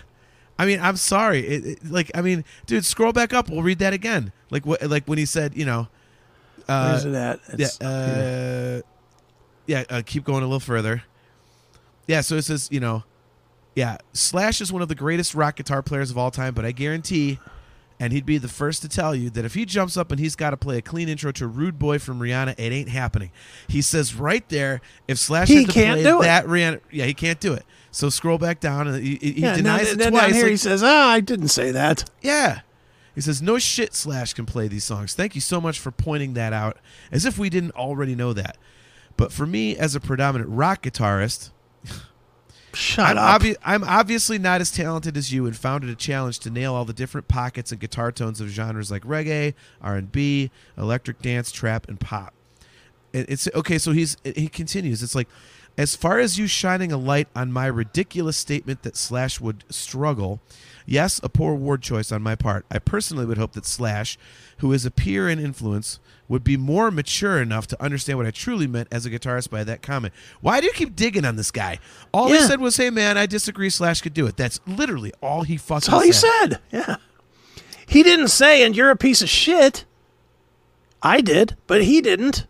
I 0.57 0.65
mean, 0.65 0.79
I'm 0.79 0.95
sorry. 0.95 1.41
It, 1.45 1.65
it- 1.65 1.91
like, 1.91 2.09
I 2.15 2.21
mean, 2.21 2.45
dude, 2.67 2.85
scroll 2.85 3.11
back 3.11 3.33
up. 3.33 3.49
We'll 3.49 3.63
read 3.63 3.79
that 3.79 3.91
again. 3.93 4.31
Like, 4.49 4.65
what? 4.65 4.81
Like 4.89 5.05
when 5.07 5.17
he 5.17 5.25
said, 5.25 5.55
you 5.57 5.65
know, 5.65 5.87
uh, 6.67 6.89
Where's 6.91 7.05
it 7.05 7.13
at? 7.13 7.39
yeah, 7.57 7.87
uh, 7.87 8.81
yeah. 9.67 9.83
Uh, 9.89 10.01
keep 10.05 10.23
going 10.23 10.43
a 10.43 10.45
little 10.45 10.59
further. 10.59 11.03
Yeah. 12.07 12.21
So 12.21 12.35
it 12.35 12.43
says, 12.43 12.67
you 12.71 12.79
know, 12.79 13.03
yeah, 13.75 13.97
Slash 14.13 14.61
is 14.61 14.71
one 14.71 14.81
of 14.81 14.87
the 14.87 14.95
greatest 14.95 15.33
rock 15.35 15.55
guitar 15.55 15.81
players 15.81 16.11
of 16.11 16.17
all 16.17 16.31
time, 16.31 16.53
but 16.53 16.63
I 16.65 16.71
guarantee, 16.71 17.39
And 17.99 18.11
he'd 18.11 18.25
be 18.25 18.37
the 18.37 18.47
first 18.49 18.81
to 18.81 18.89
tell 18.89 19.15
you 19.15 19.29
that 19.31 19.45
if 19.45 19.53
he 19.53 19.65
jumps 19.65 19.95
up 19.97 20.11
and 20.11 20.19
he's 20.19 20.35
got 20.35 20.49
to 20.49 20.57
play 20.57 20.77
a 20.77 20.81
clean 20.81 21.07
intro 21.07 21.31
to 21.33 21.47
"Rude 21.47 21.79
Boy" 21.79 21.99
from 21.99 22.19
Rihanna, 22.19 22.55
it 22.57 22.71
ain't 22.73 22.89
happening. 22.89 23.31
He 23.69 23.81
says 23.81 24.15
right 24.15 24.47
there, 24.49 24.81
if 25.07 25.17
Slash 25.19 25.47
He 25.47 25.57
had 25.57 25.67
to 25.67 25.71
can't 25.71 26.01
play 26.01 26.03
do 26.03 26.19
it. 26.19 26.23
that 26.25 26.45
Rihanna, 26.45 26.81
yeah, 26.91 27.05
he 27.05 27.13
can't 27.13 27.39
do 27.39 27.53
it. 27.53 27.63
So 27.91 28.09
scroll 28.09 28.37
back 28.39 28.59
down, 28.59 28.87
and 28.87 29.01
he, 29.01 29.15
he 29.21 29.41
yeah, 29.41 29.55
denies 29.55 29.85
now, 29.85 29.91
it 29.91 29.97
then 29.99 30.11
twice. 30.11 30.21
down 30.23 30.33
here 30.33 30.43
like- 30.43 30.51
he 30.51 30.57
says, 30.57 30.81
"Ah, 30.83 31.11
I 31.11 31.19
didn't 31.19 31.49
say 31.49 31.71
that." 31.71 32.09
yeah. 32.21 32.61
He 33.15 33.21
says, 33.21 33.41
No 33.41 33.57
shit, 33.59 33.93
Slash 33.93 34.33
can 34.33 34.45
play 34.45 34.67
these 34.67 34.83
songs. 34.83 35.13
Thank 35.13 35.35
you 35.35 35.41
so 35.41 35.61
much 35.61 35.79
for 35.79 35.91
pointing 35.91 36.33
that 36.33 36.53
out, 36.53 36.77
as 37.11 37.25
if 37.25 37.37
we 37.37 37.49
didn't 37.49 37.71
already 37.75 38.15
know 38.15 38.33
that. 38.33 38.57
But 39.17 39.31
for 39.31 39.45
me, 39.45 39.77
as 39.77 39.93
a 39.95 39.99
predominant 39.99 40.49
rock 40.49 40.81
guitarist, 40.83 41.51
Shut 42.73 43.05
I'm, 43.05 43.17
up. 43.19 43.41
obvi- 43.41 43.55
I'm 43.63 43.83
obviously 43.83 44.39
not 44.39 44.59
as 44.59 44.71
talented 44.71 45.15
as 45.15 45.31
you 45.31 45.45
and 45.45 45.55
found 45.55 45.83
it 45.83 45.91
a 45.91 45.95
challenge 45.95 46.39
to 46.39 46.49
nail 46.49 46.73
all 46.73 46.85
the 46.85 46.93
different 46.93 47.27
pockets 47.27 47.71
and 47.71 47.79
guitar 47.79 48.11
tones 48.11 48.41
of 48.41 48.47
genres 48.49 48.89
like 48.89 49.03
reggae, 49.03 49.53
R&B, 49.81 50.49
electric 50.75 51.21
dance, 51.21 51.51
trap, 51.51 51.87
and 51.87 51.99
pop. 51.99 52.33
It- 53.11 53.29
It's 53.29 53.47
okay. 53.53 53.77
So 53.77 53.91
he's 53.91 54.17
he 54.23 54.47
continues. 54.47 55.03
It's 55.03 55.13
like, 55.13 55.27
as 55.77 55.95
far 55.95 56.17
as 56.17 56.39
you 56.39 56.47
shining 56.47 56.91
a 56.91 56.97
light 56.97 57.27
on 57.35 57.51
my 57.51 57.67
ridiculous 57.67 58.37
statement 58.37 58.81
that 58.81 58.97
Slash 58.97 59.39
would 59.39 59.63
struggle, 59.69 60.39
yes, 60.85 61.19
a 61.23 61.29
poor 61.29 61.55
word 61.55 61.81
choice 61.81 62.11
on 62.11 62.21
my 62.21 62.35
part. 62.35 62.65
I 62.71 62.79
personally 62.79 63.25
would 63.25 63.37
hope 63.37 63.53
that 63.53 63.65
Slash, 63.65 64.17
who 64.57 64.71
is 64.71 64.85
a 64.85 64.91
peer 64.91 65.29
in 65.29 65.39
influence, 65.39 65.99
would 66.27 66.43
be 66.43 66.57
more 66.57 66.89
mature 66.91 67.41
enough 67.41 67.67
to 67.67 67.81
understand 67.83 68.17
what 68.17 68.27
I 68.27 68.31
truly 68.31 68.67
meant 68.67 68.87
as 68.91 69.05
a 69.05 69.09
guitarist 69.09 69.49
by 69.49 69.63
that 69.63 69.81
comment. 69.81 70.13
Why 70.41 70.61
do 70.61 70.67
you 70.67 70.73
keep 70.73 70.95
digging 70.95 71.25
on 71.25 71.35
this 71.35 71.51
guy? 71.51 71.79
All 72.13 72.29
he 72.29 72.39
said 72.39 72.59
was, 72.59 72.77
"Hey 72.77 72.89
man, 72.89 73.17
I 73.17 73.25
disagree. 73.25 73.69
Slash 73.69 74.01
could 74.01 74.13
do 74.13 74.25
it." 74.25 74.37
That's 74.37 74.59
literally 74.65 75.11
all 75.21 75.43
he 75.43 75.57
fucking 75.57 75.75
That's 75.75 75.89
all 75.89 76.01
he 76.01 76.11
said. 76.11 76.59
Yeah. 76.71 76.97
He 77.85 78.01
didn't 78.03 78.29
say, 78.29 78.63
and 78.63 78.75
you're 78.75 78.89
a 78.89 78.95
piece 78.95 79.21
of 79.21 79.29
shit. 79.29 79.85
I 81.01 81.21
did, 81.21 81.57
but 81.67 81.83
he 81.83 82.01
didn't. 82.01 82.47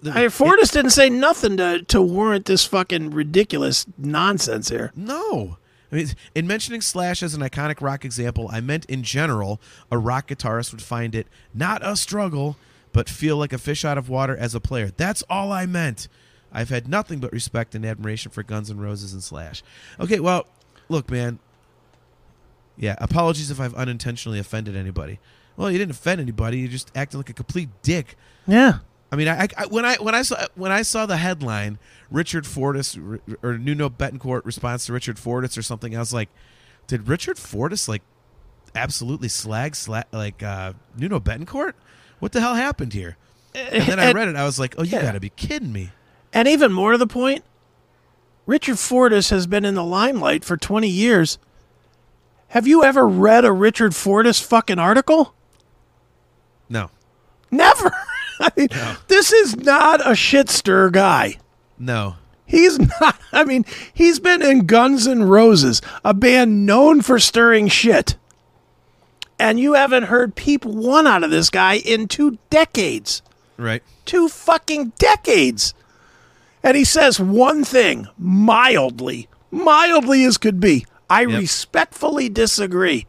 The- 0.00 0.12
I, 0.16 0.28
Fortus 0.28 0.70
didn't 0.70 0.90
say 0.90 1.10
nothing 1.10 1.56
to, 1.56 1.82
to 1.84 2.00
warrant 2.00 2.44
this 2.46 2.64
fucking 2.64 3.10
ridiculous 3.10 3.86
nonsense 3.96 4.68
here. 4.68 4.92
No. 4.94 5.56
I 5.90 5.96
mean, 5.96 6.08
in 6.34 6.46
mentioning 6.46 6.80
Slash 6.80 7.22
as 7.22 7.34
an 7.34 7.40
iconic 7.40 7.80
rock 7.80 8.04
example, 8.04 8.48
I 8.52 8.60
meant 8.60 8.84
in 8.86 9.02
general, 9.02 9.60
a 9.90 9.98
rock 9.98 10.28
guitarist 10.28 10.72
would 10.72 10.82
find 10.82 11.14
it 11.14 11.26
not 11.54 11.80
a 11.84 11.96
struggle, 11.96 12.56
but 12.92 13.08
feel 13.08 13.36
like 13.36 13.52
a 13.52 13.58
fish 13.58 13.84
out 13.84 13.98
of 13.98 14.08
water 14.08 14.36
as 14.36 14.54
a 14.54 14.60
player. 14.60 14.90
That's 14.96 15.22
all 15.30 15.52
I 15.52 15.66
meant. 15.66 16.08
I've 16.52 16.70
had 16.70 16.88
nothing 16.88 17.20
but 17.20 17.32
respect 17.32 17.74
and 17.74 17.84
admiration 17.84 18.30
for 18.30 18.42
Guns 18.42 18.70
N' 18.70 18.78
Roses 18.78 19.12
and 19.12 19.22
Slash. 19.22 19.62
Okay, 20.00 20.20
well, 20.20 20.46
look, 20.88 21.10
man. 21.10 21.38
Yeah, 22.76 22.94
apologies 22.98 23.50
if 23.50 23.60
I've 23.60 23.74
unintentionally 23.74 24.38
offended 24.38 24.76
anybody. 24.76 25.18
Well, 25.56 25.70
you 25.70 25.78
didn't 25.78 25.90
offend 25.90 26.20
anybody. 26.20 26.58
You 26.58 26.68
just 26.68 26.92
acted 26.94 27.16
like 27.16 27.28
a 27.28 27.34
complete 27.34 27.68
dick. 27.82 28.16
Yeah. 28.46 28.78
I 29.10 29.16
mean, 29.16 29.28
I, 29.28 29.48
I 29.56 29.66
when 29.66 29.84
I 29.84 29.96
when 29.96 30.14
I 30.14 30.22
saw 30.22 30.46
when 30.54 30.70
I 30.70 30.82
saw 30.82 31.06
the 31.06 31.16
headline, 31.16 31.78
Richard 32.10 32.46
Fortus 32.46 32.96
or 33.42 33.58
Nuno 33.58 33.88
Bettencourt 33.88 34.44
responds 34.44 34.84
to 34.86 34.92
Richard 34.92 35.18
Fortus 35.18 35.56
or 35.56 35.62
something, 35.62 35.96
I 35.96 35.98
was 35.98 36.12
like, 36.12 36.28
did 36.86 37.08
Richard 37.08 37.38
Fortus 37.38 37.88
like 37.88 38.02
absolutely 38.74 39.28
slag 39.28 39.72
sla- 39.72 40.04
like 40.12 40.42
uh, 40.42 40.74
Nuno 40.96 41.20
Bettencourt? 41.20 41.72
What 42.18 42.32
the 42.32 42.40
hell 42.40 42.54
happened 42.54 42.92
here? 42.92 43.16
And 43.54 43.84
then 43.84 43.98
I 43.98 44.12
read 44.12 44.28
it, 44.28 44.36
I 44.36 44.44
was 44.44 44.58
like, 44.60 44.74
oh, 44.76 44.82
you 44.82 44.90
yeah. 44.90 45.02
got 45.02 45.12
to 45.12 45.20
be 45.20 45.30
kidding 45.30 45.72
me! 45.72 45.90
And 46.32 46.46
even 46.46 46.70
more 46.70 46.92
to 46.92 46.98
the 46.98 47.06
point, 47.06 47.44
Richard 48.46 48.78
Fortus 48.78 49.30
has 49.30 49.46
been 49.46 49.64
in 49.64 49.74
the 49.74 49.84
limelight 49.84 50.44
for 50.44 50.56
20 50.56 50.86
years. 50.86 51.38
Have 52.48 52.66
you 52.66 52.84
ever 52.84 53.08
read 53.08 53.44
a 53.44 53.52
Richard 53.52 53.96
Fortus 53.96 54.38
fucking 54.38 54.78
article? 54.78 55.34
No, 56.68 56.90
Never. 57.50 57.90
I 58.40 58.50
mean, 58.56 58.68
this 59.08 59.32
is 59.32 59.56
not 59.56 60.08
a 60.08 60.14
shit 60.14 60.48
stir 60.50 60.90
guy. 60.90 61.36
no, 61.78 62.16
He's 62.46 62.78
not. 63.00 63.20
I 63.32 63.44
mean, 63.44 63.64
he's 63.92 64.18
been 64.20 64.40
in 64.42 64.64
Guns 64.66 65.06
N' 65.06 65.24
Roses, 65.24 65.82
a 66.04 66.14
band 66.14 66.64
known 66.64 67.02
for 67.02 67.18
stirring 67.18 67.68
shit. 67.68 68.16
And 69.38 69.60
you 69.60 69.74
haven't 69.74 70.04
heard 70.04 70.34
peep 70.34 70.64
one 70.64 71.06
out 71.06 71.22
of 71.22 71.30
this 71.30 71.50
guy 71.50 71.74
in 71.74 72.08
two 72.08 72.38
decades. 72.50 73.20
right? 73.58 73.82
Two 74.06 74.28
fucking 74.28 74.92
decades. 74.98 75.74
And 76.62 76.76
he 76.76 76.84
says 76.84 77.20
one 77.20 77.64
thing 77.64 78.08
mildly, 78.18 79.28
mildly 79.50 80.24
as 80.24 80.38
could 80.38 80.58
be. 80.58 80.86
I 81.10 81.22
Yep. 81.26 81.40
respectfully 81.40 82.28
disagree. 82.28 83.06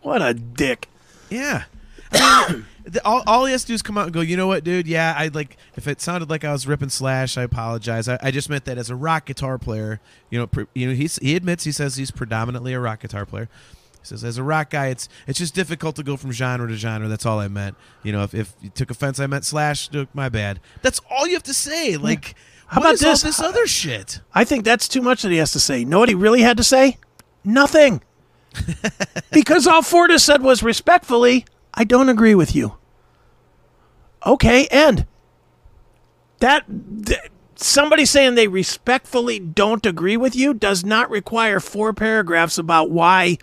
What 0.00 0.20
a 0.22 0.34
dick. 0.34 0.88
Yeah. 1.30 1.64
I 2.12 2.52
mean, 2.52 2.66
the, 2.92 3.04
all, 3.06 3.22
all 3.26 3.46
he 3.46 3.52
has 3.52 3.62
to 3.62 3.68
do 3.68 3.74
is 3.74 3.80
come 3.80 3.96
out 3.96 4.04
and 4.04 4.12
go, 4.12 4.20
you 4.20 4.36
know 4.36 4.46
what, 4.46 4.64
dude? 4.64 4.86
Yeah, 4.86 5.14
I 5.16 5.28
like, 5.28 5.56
if 5.76 5.88
it 5.88 6.00
sounded 6.00 6.28
like 6.28 6.44
I 6.44 6.52
was 6.52 6.66
ripping 6.66 6.90
Slash, 6.90 7.38
I 7.38 7.42
apologize. 7.42 8.06
I, 8.06 8.18
I 8.22 8.30
just 8.30 8.50
meant 8.50 8.66
that 8.66 8.76
as 8.76 8.90
a 8.90 8.96
rock 8.96 9.24
guitar 9.24 9.58
player, 9.58 9.98
you 10.30 10.38
know, 10.38 10.46
pre, 10.46 10.66
you 10.74 10.86
know, 10.86 10.94
he's, 10.94 11.16
he 11.16 11.34
admits, 11.34 11.64
he 11.64 11.72
says 11.72 11.96
he's 11.96 12.10
predominantly 12.10 12.74
a 12.74 12.80
rock 12.80 13.00
guitar 13.00 13.24
player. 13.24 13.48
He 14.00 14.06
says, 14.06 14.22
as 14.24 14.36
a 14.36 14.42
rock 14.42 14.68
guy, 14.70 14.88
it's 14.88 15.08
it's 15.26 15.38
just 15.38 15.54
difficult 15.54 15.96
to 15.96 16.02
go 16.02 16.16
from 16.16 16.32
genre 16.32 16.68
to 16.68 16.74
genre. 16.74 17.08
That's 17.08 17.24
all 17.24 17.38
I 17.38 17.48
meant. 17.48 17.76
You 18.02 18.12
know, 18.12 18.24
if, 18.24 18.34
if 18.34 18.54
you 18.60 18.68
took 18.68 18.90
offense, 18.90 19.20
I 19.20 19.26
meant 19.26 19.44
Slash. 19.44 19.88
My 20.12 20.28
bad. 20.28 20.60
That's 20.82 21.00
all 21.08 21.26
you 21.26 21.34
have 21.34 21.44
to 21.44 21.54
say. 21.54 21.96
Like, 21.96 22.34
How 22.66 22.80
about 22.80 22.98
this? 22.98 23.22
this 23.22 23.40
other 23.40 23.66
shit? 23.66 24.20
I 24.34 24.44
think 24.44 24.64
that's 24.64 24.88
too 24.88 25.02
much 25.02 25.22
that 25.22 25.30
he 25.30 25.38
has 25.38 25.52
to 25.52 25.60
say. 25.60 25.84
Know 25.84 26.00
what 26.00 26.08
he 26.08 26.16
really 26.16 26.42
had 26.42 26.56
to 26.56 26.64
say? 26.64 26.98
Nothing. 27.44 28.02
because 29.32 29.68
all 29.68 29.82
Fortus 29.82 30.24
said 30.24 30.42
was 30.42 30.62
respectfully, 30.64 31.46
I 31.72 31.84
don't 31.84 32.08
agree 32.08 32.34
with 32.34 32.54
you. 32.54 32.76
Okay, 34.26 34.66
and 34.70 35.06
That 36.40 36.64
th- 37.06 37.20
somebody 37.56 38.04
saying 38.04 38.34
they 38.34 38.48
respectfully 38.48 39.38
don't 39.38 39.84
agree 39.86 40.16
with 40.16 40.34
you 40.34 40.54
does 40.54 40.84
not 40.84 41.10
require 41.10 41.60
four 41.60 41.92
paragraphs 41.92 42.58
about 42.58 42.90
why 42.90 43.38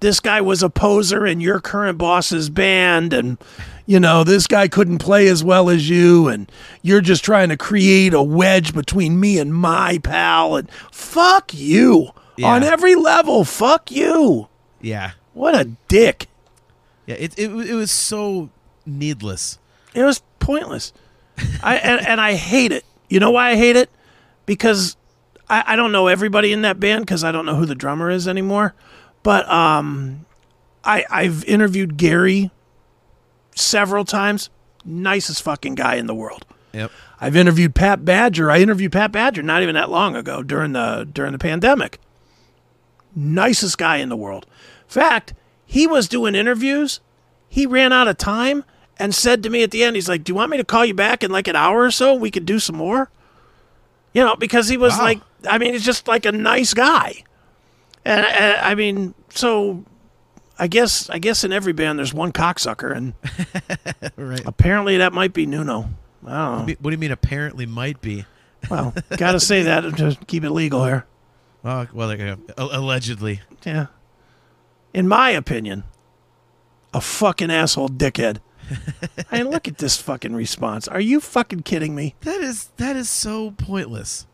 this 0.00 0.20
guy 0.20 0.40
was 0.40 0.62
a 0.62 0.68
poser 0.70 1.24
in 1.26 1.40
your 1.40 1.60
current 1.60 1.96
boss's 1.96 2.50
band 2.50 3.12
and 3.14 3.38
you 3.86 3.98
know 4.00 4.24
this 4.24 4.46
guy 4.46 4.66
couldn't 4.68 4.98
play 4.98 5.28
as 5.28 5.42
well 5.44 5.70
as 5.70 5.88
you 5.88 6.28
and 6.28 6.50
you're 6.82 7.00
just 7.00 7.24
trying 7.24 7.48
to 7.48 7.56
create 7.56 8.12
a 8.12 8.22
wedge 8.22 8.74
between 8.74 9.18
me 9.20 9.38
and 9.38 9.54
my 9.54 9.98
pal 10.02 10.56
and 10.56 10.68
fuck 10.90 11.54
you 11.54 12.10
Yeah. 12.36 12.48
on 12.48 12.62
every 12.64 12.94
level 12.96 13.44
fuck 13.44 13.90
you 13.92 14.48
Yeah. 14.80 15.12
what 15.34 15.54
a 15.54 15.70
dick 15.88 16.26
Yeah. 17.06 17.14
It, 17.14 17.38
it, 17.38 17.50
it 17.50 17.74
was 17.74 17.90
so 17.92 18.50
needless. 18.84 19.58
It 19.94 20.02
was 20.04 20.22
pointless. 20.38 20.92
I 21.62 21.76
and, 21.76 22.06
and 22.06 22.20
I 22.20 22.34
hate 22.34 22.72
it. 22.72 22.84
You 23.08 23.20
know 23.20 23.30
why 23.30 23.50
I 23.50 23.56
hate 23.56 23.76
it? 23.76 23.90
Because 24.46 24.96
I, 25.48 25.64
I 25.68 25.76
don't 25.76 25.92
know 25.92 26.08
everybody 26.08 26.52
in 26.52 26.62
that 26.62 26.80
band 26.80 27.06
because 27.06 27.24
I 27.24 27.32
don't 27.32 27.46
know 27.46 27.56
who 27.56 27.66
the 27.66 27.74
drummer 27.74 28.10
is 28.10 28.26
anymore. 28.26 28.74
But 29.22 29.48
um, 29.50 30.26
I 30.84 31.04
I've 31.10 31.44
interviewed 31.44 31.96
Gary 31.96 32.50
several 33.54 34.04
times. 34.04 34.50
Nicest 34.84 35.42
fucking 35.42 35.76
guy 35.76 35.94
in 35.94 36.06
the 36.06 36.14
world. 36.14 36.44
Yep. 36.72 36.90
I've 37.20 37.36
interviewed 37.36 37.74
Pat 37.74 38.04
Badger. 38.04 38.50
I 38.50 38.58
interviewed 38.58 38.92
Pat 38.92 39.12
Badger 39.12 39.42
not 39.42 39.62
even 39.62 39.74
that 39.74 39.90
long 39.90 40.16
ago 40.16 40.42
during 40.42 40.72
the 40.72 41.08
during 41.10 41.32
the 41.32 41.38
pandemic. 41.38 42.00
Nicest 43.14 43.78
guy 43.78 43.98
in 43.98 44.08
the 44.08 44.16
world. 44.16 44.46
Fact, 44.88 45.34
he 45.64 45.86
was 45.86 46.08
doing 46.08 46.34
interviews. 46.34 47.00
He 47.48 47.66
ran 47.66 47.92
out 47.92 48.08
of 48.08 48.18
time 48.18 48.64
and 48.98 49.14
said 49.14 49.42
to 49.42 49.50
me 49.50 49.62
at 49.62 49.70
the 49.70 49.82
end, 49.84 49.96
he's 49.96 50.08
like, 50.08 50.24
"Do 50.24 50.30
you 50.30 50.34
want 50.36 50.50
me 50.50 50.56
to 50.58 50.64
call 50.64 50.84
you 50.84 50.94
back 50.94 51.22
in 51.22 51.30
like 51.30 51.48
an 51.48 51.56
hour 51.56 51.82
or 51.82 51.90
so? 51.90 52.14
We 52.14 52.30
could 52.30 52.46
do 52.46 52.58
some 52.58 52.76
more." 52.76 53.10
You 54.14 54.22
know, 54.24 54.36
because 54.36 54.68
he 54.68 54.76
was 54.76 54.92
Wow. 54.98 55.04
like, 55.04 55.20
I 55.48 55.56
mean, 55.58 55.72
he's 55.72 55.84
just 55.84 56.06
like 56.06 56.26
a 56.26 56.32
nice 56.32 56.74
guy. 56.74 57.24
And, 58.04 58.26
and 58.26 58.56
I 58.60 58.74
mean, 58.74 59.14
so 59.30 59.84
I 60.58 60.66
guess 60.66 61.08
I 61.08 61.18
guess 61.18 61.44
in 61.44 61.52
every 61.52 61.72
band 61.72 61.98
there's 61.98 62.12
one 62.12 62.30
cocksucker, 62.32 62.94
and 62.94 63.14
Right. 64.16 64.42
apparently 64.44 64.98
that 64.98 65.12
might 65.12 65.32
be 65.32 65.46
Nuno. 65.46 65.88
I 66.26 66.30
don't 66.30 66.66
know. 66.68 66.74
What 66.80 66.90
do 66.90 66.90
you 66.90 66.98
mean? 66.98 67.10
Apparently, 67.12 67.64
might 67.66 68.00
be. 68.00 68.26
Well, 68.70 68.94
gotta 69.16 69.40
say 69.40 69.62
that 69.62 69.80
to 69.96 70.16
keep 70.26 70.44
it 70.44 70.50
legal 70.50 70.84
here. 70.84 71.06
Oh, 71.64 71.86
well, 71.92 72.08
there 72.08 72.18
you 72.18 72.36
go. 72.36 72.68
Allegedly. 72.70 73.40
Yeah. 73.64 73.86
In 74.92 75.08
my 75.08 75.30
opinion, 75.30 75.84
a 76.92 77.00
fucking 77.00 77.50
asshole 77.50 77.88
dickhead. 77.88 78.38
Mean, 79.32 79.48
look 79.50 79.68
at 79.68 79.78
this 79.78 80.00
fucking 80.00 80.34
response. 80.34 80.88
Are 80.88 81.00
you 81.00 81.20
fucking 81.20 81.60
kidding 81.62 81.94
me? 81.94 82.14
That 82.22 82.40
is 82.40 82.66
that 82.76 82.96
is 82.96 83.08
so 83.08 83.52
pointless. 83.52 84.26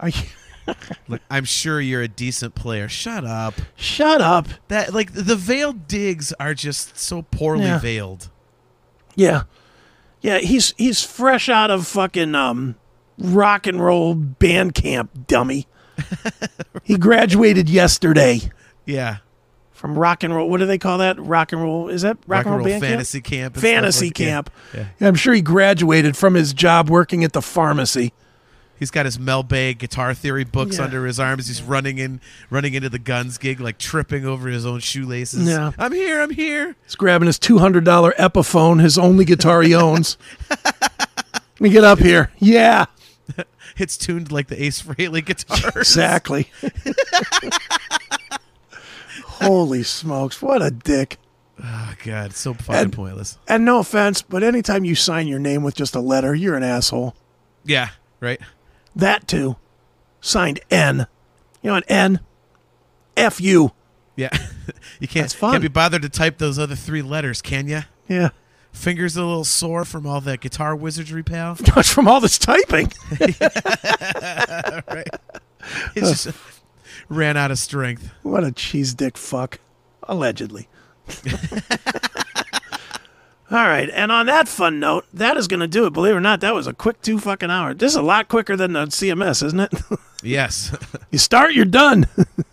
Are 0.00 0.08
you? 0.08 0.22
Look, 1.08 1.20
I'm 1.28 1.44
sure 1.44 1.80
you're 1.80 2.02
a 2.02 2.08
decent 2.08 2.54
player. 2.54 2.88
Shut 2.88 3.24
up. 3.24 3.54
Shut 3.74 4.20
up. 4.20 4.46
That 4.68 4.94
like 4.94 5.12
the 5.12 5.34
veiled 5.36 5.88
digs 5.88 6.32
are 6.38 6.54
just 6.54 6.96
so 6.98 7.22
poorly 7.22 7.64
Yeah. 7.64 7.78
veiled. 7.80 8.30
Yeah. 9.16 9.42
Yeah, 10.20 10.38
he's 10.38 10.72
he's 10.78 11.02
fresh 11.02 11.48
out 11.48 11.70
of 11.72 11.86
fucking 11.88 12.34
um 12.36 12.76
rock 13.18 13.66
and 13.66 13.82
roll 13.82 14.14
band 14.14 14.74
camp, 14.74 15.26
dummy. 15.26 15.66
he 16.84 16.96
graduated 16.96 17.68
yesterday. 17.68 18.40
Yeah. 18.86 19.18
From 19.82 19.98
rock 19.98 20.22
and 20.22 20.34
roll. 20.34 20.48
What 20.48 20.58
do 20.58 20.66
they 20.66 20.78
call 20.78 20.98
that? 20.98 21.18
Rock 21.20 21.52
and 21.52 21.60
roll. 21.60 21.88
Is 21.88 22.00
that 22.02 22.16
rock, 22.26 22.38
Rock 22.38 22.46
and 22.46 22.54
roll 22.56 22.64
band 22.64 22.82
fantasy 22.82 23.20
camp. 23.20 23.54
and 23.54 23.60
stuff 23.60 23.70
Fantasy 23.70 24.06
like- 24.06 24.18
yeah. 24.20 24.26
camp. 24.26 24.50
Yeah. 24.72 24.84
I'm 25.08 25.16
sure 25.16 25.34
he 25.34 25.42
graduated 25.42 26.16
from 26.16 26.34
his 26.34 26.52
job 26.54 26.88
working 26.88 27.24
at 27.24 27.32
the 27.34 27.42
pharmacy. 27.42 28.12
He's 28.78 28.90
got 28.90 29.04
his 29.06 29.18
Mel 29.18 29.42
Bay 29.42 29.74
guitar 29.74 30.14
theory 30.14 30.44
books 30.44 30.78
Yeah. 30.78 30.84
under 30.84 31.04
his 31.06 31.20
arms. 31.20 31.46
He's 31.48 31.62
running 31.62 31.98
in, 31.98 32.20
running 32.48 32.74
into 32.74 32.88
the 32.88 32.98
guns 32.98 33.38
gig, 33.38 33.60
like 33.60 33.78
tripping 33.78 34.24
over 34.24 34.48
his 34.48 34.64
own 34.64 34.80
shoelaces. 34.80 35.46
Yeah. 35.48 35.72
I'm 35.78 35.92
here. 35.92 36.20
I'm 36.22 36.30
here. 36.30 36.74
He's 36.84 36.94
grabbing 36.94 37.26
his 37.26 37.38
$200 37.38 37.82
Epiphone, 38.16 38.80
his 38.80 38.96
only 38.98 39.24
guitar 39.24 39.62
he 39.62 39.74
owns. 39.74 40.16
Let 40.50 41.60
me 41.60 41.70
get 41.70 41.84
up 41.84 41.98
here. 41.98 42.30
Yeah, 42.38 42.86
It's 43.78 43.96
tuned 43.96 44.30
like 44.32 44.48
the 44.48 44.62
Ace 44.62 44.82
Frehley 44.82 45.24
guitars. 45.24 45.74
exactly. 45.76 46.50
Holy 49.42 49.82
smokes, 49.82 50.40
what 50.42 50.62
a 50.62 50.70
dick. 50.70 51.18
Oh 51.62 51.94
God, 52.04 52.32
so 52.34 52.54
fucking 52.54 52.74
And- 52.82 52.92
pointless. 52.92 53.38
And 53.46 53.64
no 53.64 53.78
offense, 53.78 54.22
but 54.22 54.42
anytime 54.42 54.84
you 54.84 54.94
sign 54.94 55.28
your 55.28 55.38
name 55.38 55.62
with 55.62 55.74
just 55.74 55.94
a 55.94 56.00
letter, 56.00 56.34
you're 56.34 56.56
an 56.56 56.62
asshole. 56.62 57.14
Yeah. 57.64 57.90
Right. 58.20 58.40
That 58.96 59.28
too. 59.28 59.56
Signed 60.20 60.60
N. 60.70 61.06
You 61.62 61.70
know 61.70 61.76
an 61.76 61.84
N? 61.88 62.20
F 63.16 63.40
U. 63.40 63.72
Yeah. 64.16 64.30
you 65.00 65.08
can't. 65.08 65.34
Can't 65.38 65.62
be 65.62 65.68
bothered 65.68 66.02
to 66.02 66.08
type 66.08 66.38
those 66.38 66.58
other 66.58 66.74
three 66.74 67.02
letters, 67.02 67.42
can 67.42 67.68
you? 67.68 67.82
Yeah. 68.08 68.30
Fingers 68.72 69.16
a 69.16 69.24
little 69.24 69.44
sore 69.44 69.84
from 69.84 70.06
all 70.06 70.20
that 70.22 70.40
guitar 70.40 70.74
wizardry, 70.74 71.22
pal. 71.22 71.54
From 71.84 72.08
all 72.08 72.20
this 72.20 72.38
typing. 72.38 72.90
right. 73.20 75.08
It's 75.94 76.24
just 76.24 76.36
ran 77.12 77.36
out 77.36 77.50
of 77.50 77.58
strength. 77.58 78.10
What 78.22 78.44
a 78.44 78.52
cheese 78.52 78.94
dick 78.94 79.16
fuck. 79.16 79.60
Allegedly. 80.04 80.68
All 83.50 83.58
right, 83.58 83.90
and 83.90 84.10
on 84.10 84.26
that 84.26 84.48
fun 84.48 84.80
note, 84.80 85.04
that 85.12 85.36
is 85.36 85.46
going 85.46 85.60
to 85.60 85.68
do 85.68 85.84
it. 85.84 85.92
Believe 85.92 86.14
it 86.14 86.16
or 86.16 86.20
not, 86.20 86.40
that 86.40 86.54
was 86.54 86.66
a 86.66 86.72
quick 86.72 87.02
two 87.02 87.18
fucking 87.18 87.50
hour. 87.50 87.74
This 87.74 87.92
is 87.92 87.96
a 87.96 88.02
lot 88.02 88.28
quicker 88.28 88.56
than 88.56 88.72
the 88.72 88.86
CMS, 88.86 89.42
isn't 89.44 89.60
it? 89.60 89.74
Yes. 90.24 90.72
you 91.10 91.18
start, 91.18 91.52
you're 91.52 91.64
done. 91.64 92.06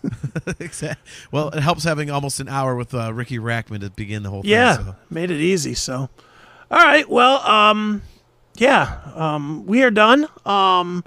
exactly. 0.58 1.08
Well, 1.30 1.50
it 1.50 1.60
helps 1.60 1.84
having 1.84 2.10
almost 2.10 2.40
an 2.40 2.48
hour 2.48 2.74
with 2.74 2.92
uh, 2.92 3.14
Riki 3.14 3.38
Rachtman 3.38 3.82
to 3.82 3.90
begin 3.90 4.24
the 4.24 4.30
whole 4.30 4.42
thing. 4.42 4.50
yeah, 4.50 4.76
so. 4.76 4.96
made 5.08 5.30
it 5.30 5.40
easy. 5.40 5.74
So, 5.74 6.08
all 6.68 6.78
right, 6.84 7.08
well, 7.08 7.36
um, 7.48 8.02
yeah, 8.56 8.98
um, 9.14 9.66
we 9.66 9.84
are 9.84 9.92
done. 9.92 10.26
Um, 10.44 11.04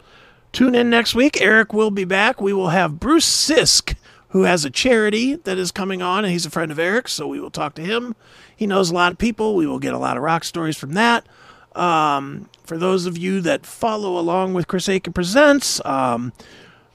tune 0.54 0.76
in 0.76 0.89
next 0.89 1.13
week. 1.16 1.42
Eric 1.42 1.74
will 1.74 1.92
be 1.92 2.06
back. 2.06 2.39
We 2.39 2.54
will 2.54 2.70
have 2.70 3.00
Bruce 3.00 3.26
Sisk, 3.26 3.96
who 4.30 4.44
has 4.44 4.63
a 4.63 4.70
charity 4.70 5.36
that 5.36 5.58
is 5.58 5.72
coming 5.72 6.02
on, 6.02 6.24
and 6.24 6.32
he's 6.32 6.46
a 6.46 6.50
friend 6.50 6.72
of 6.72 6.80
Eric's, 6.80 7.12
so 7.12 7.28
we 7.28 7.39
will 7.39 7.52
talk 7.52 7.76
to 7.76 7.82
him. 7.82 8.16
He 8.56 8.66
knows 8.66 8.89
a 8.89 8.94
lot 8.94 9.12
of 9.12 9.18
people. 9.18 9.56
We 9.56 9.68
will 9.68 9.80
get 9.80 9.94
a 9.94 9.98
lot 9.98 10.16
of 10.16 10.24
rock 10.24 10.44
stories 10.44 10.78
from 10.78 10.94
that. 10.94 11.26
Um, 11.76 12.50
for 12.63 12.78
those 12.78 13.06
of 13.06 13.18
you 13.18 13.42
that 13.42 13.66
follow 13.66 14.18
along 14.18 14.54
with 14.54 14.68
Chris 14.68 14.88
Akin 14.88 15.12
Presents, 15.12 15.84
um, 15.86 16.32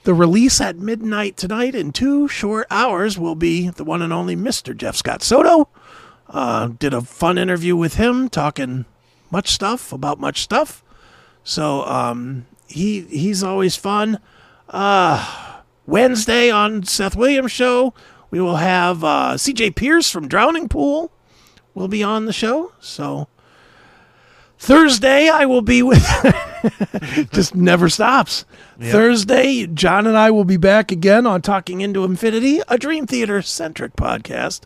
the 0.05 0.15
release 0.15 0.61
at 0.61 0.77
midnight 0.79 1.37
tonight 1.37 1.75
in 1.75 1.93
two 1.93 2.29
short 2.29 2.67
hours 2.71 3.19
will 3.19 3.35
be 3.35 3.69
the 3.69 3.85
one 3.85 4.01
and 4.01 4.13
only 4.13 4.37
Mr. 4.37 4.75
Jeff 4.75 4.97
Scott 4.97 5.23
Soto. 5.23 5.69
Uh, 6.29 6.69
did 6.79 6.95
a 6.95 7.01
fun 7.01 7.39
interview 7.39 7.75
with 7.75 7.95
him, 7.95 8.29
talking 8.29 8.85
much 9.31 9.49
stuff 9.49 9.93
about 9.93 10.21
much 10.21 10.43
stuff. 10.43 10.83
So 11.43 11.85
um, 11.85 12.47
he 12.69 13.03
he's 13.03 13.43
always 13.43 13.77
fun. 13.77 14.21
Uh, 14.69 15.61
Wednesday 15.87 16.51
on 16.51 16.85
Seth 16.85 17.17
Williams 17.17 17.51
show, 17.51 17.95
we 18.31 18.41
will 18.41 18.57
have 18.57 19.03
uh, 19.03 19.37
C.J. 19.39 19.71
Pierce 19.73 20.11
from 20.11 20.29
Drowning 20.29 20.69
Pool 20.69 21.11
will 21.75 21.89
be 21.89 22.03
on 22.03 22.27
the 22.27 22.33
show. 22.33 22.73
So 22.81 23.29
Thursday 24.59 25.29
I 25.29 25.47
will 25.47 25.63
be 25.63 25.83
with. 25.83 26.05
just 27.33 27.55
never 27.55 27.89
stops. 27.89 28.45
Thursday, 28.81 29.67
Jon 29.67 30.07
and 30.07 30.17
I 30.17 30.31
will 30.31 30.45
be 30.45 30.57
back 30.57 30.93
again 30.93 31.27
on 31.27 31.43
Talking 31.43 31.81
Into 31.81 32.05
Infinity, 32.05 32.61
a 32.69 32.77
Dream 32.77 33.07
Theater 33.07 33.41
centric 33.43 33.97
podcast. 33.97 34.63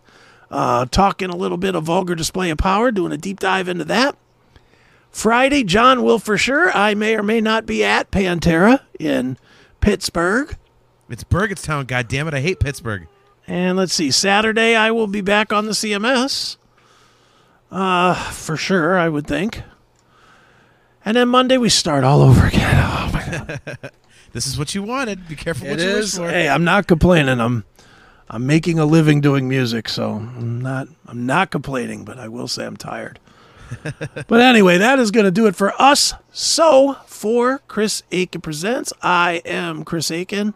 Uh, 0.50 0.84
talking 0.86 1.30
a 1.30 1.36
little 1.36 1.56
bit 1.56 1.74
of 1.74 1.84
vulgar 1.84 2.14
display 2.14 2.50
of 2.50 2.58
power, 2.58 2.90
doing 2.90 3.12
a 3.12 3.16
deep 3.16 3.40
dive 3.40 3.68
into 3.68 3.84
that. 3.84 4.16
Friday, 5.12 5.62
Jon 5.62 6.02
will 6.02 6.18
for 6.18 6.36
sure. 6.38 6.70
I 6.76 6.94
may 6.94 7.14
or 7.16 7.22
may 7.22 7.40
not 7.40 7.66
be 7.66 7.84
at 7.84 8.10
Pantera 8.10 8.80
in 8.98 9.36
Pittsburgh. 9.80 10.56
It's 11.08 11.22
Burgettstown. 11.24 11.86
God 11.86 12.08
damn 12.08 12.26
it! 12.28 12.34
I 12.34 12.40
hate 12.40 12.58
Pittsburgh. 12.58 13.06
And 13.46 13.76
let's 13.76 13.92
see, 13.92 14.10
Saturday 14.10 14.74
I 14.74 14.90
will 14.90 15.06
be 15.08 15.20
back 15.20 15.52
on 15.52 15.66
the 15.66 15.72
CMS. 15.72 16.56
Uh, 17.70 18.14
for 18.32 18.56
sure, 18.56 18.96
I 18.98 19.08
would 19.08 19.26
think. 19.26 19.62
And 21.04 21.16
then 21.16 21.28
Monday 21.28 21.58
we 21.58 21.68
start 21.68 22.04
all 22.04 22.22
over 22.22 22.46
again. 22.46 22.70
Oh 23.02 23.10
my 23.12 23.26
god. 23.30 23.90
This 24.32 24.46
is 24.46 24.58
what 24.58 24.74
you 24.74 24.82
wanted. 24.82 25.28
Be 25.28 25.36
careful 25.36 25.68
what 25.68 25.78
It 25.78 25.82
you 25.84 25.90
is. 25.90 26.18
wish 26.18 26.26
for. 26.26 26.32
Hey, 26.32 26.48
I'm 26.48 26.64
not 26.64 26.86
complaining. 26.86 27.38
I'm 27.38 27.64
I'm 28.30 28.46
making 28.46 28.78
a 28.78 28.86
living 28.86 29.20
doing 29.20 29.46
music, 29.46 29.90
so 29.90 30.12
I'm 30.12 30.62
not 30.62 30.88
I'm 31.06 31.26
not 31.26 31.50
complaining, 31.50 32.06
but 32.06 32.18
I 32.18 32.28
will 32.28 32.48
say 32.48 32.64
I'm 32.64 32.78
tired. 32.78 33.18
but 34.28 34.40
anyway, 34.40 34.78
that 34.78 34.98
is 34.98 35.10
going 35.10 35.24
to 35.24 35.30
do 35.30 35.46
it 35.46 35.56
for 35.56 35.72
us. 35.80 36.14
So, 36.32 36.96
for 37.06 37.58
Chris 37.68 38.02
Akin 38.12 38.40
Presents, 38.40 38.92
I 39.02 39.42
am 39.44 39.84
Chris 39.84 40.10
Akin. 40.10 40.54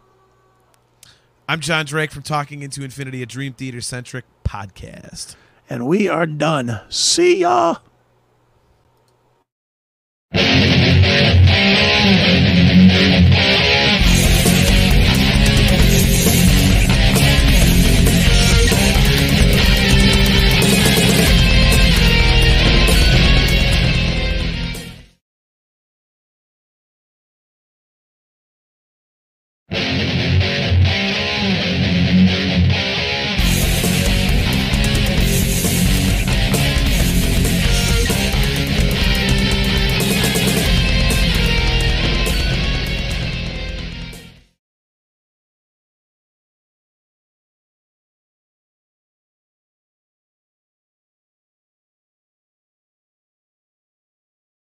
I'm 1.49 1.61
Jon 1.61 1.85
Drake 1.87 2.11
from 2.11 2.23
Talking 2.23 2.63
Into 2.63 2.83
Infinity, 2.83 3.23
a 3.23 3.27
Dream 3.27 3.53
Theater 3.53 3.81
centric 3.81 4.25
podcast. 4.45 5.37
and 5.69 5.87
we 5.87 6.09
are 6.09 6.27
done. 6.27 6.81
See 6.89 7.39
ya. 7.41 7.77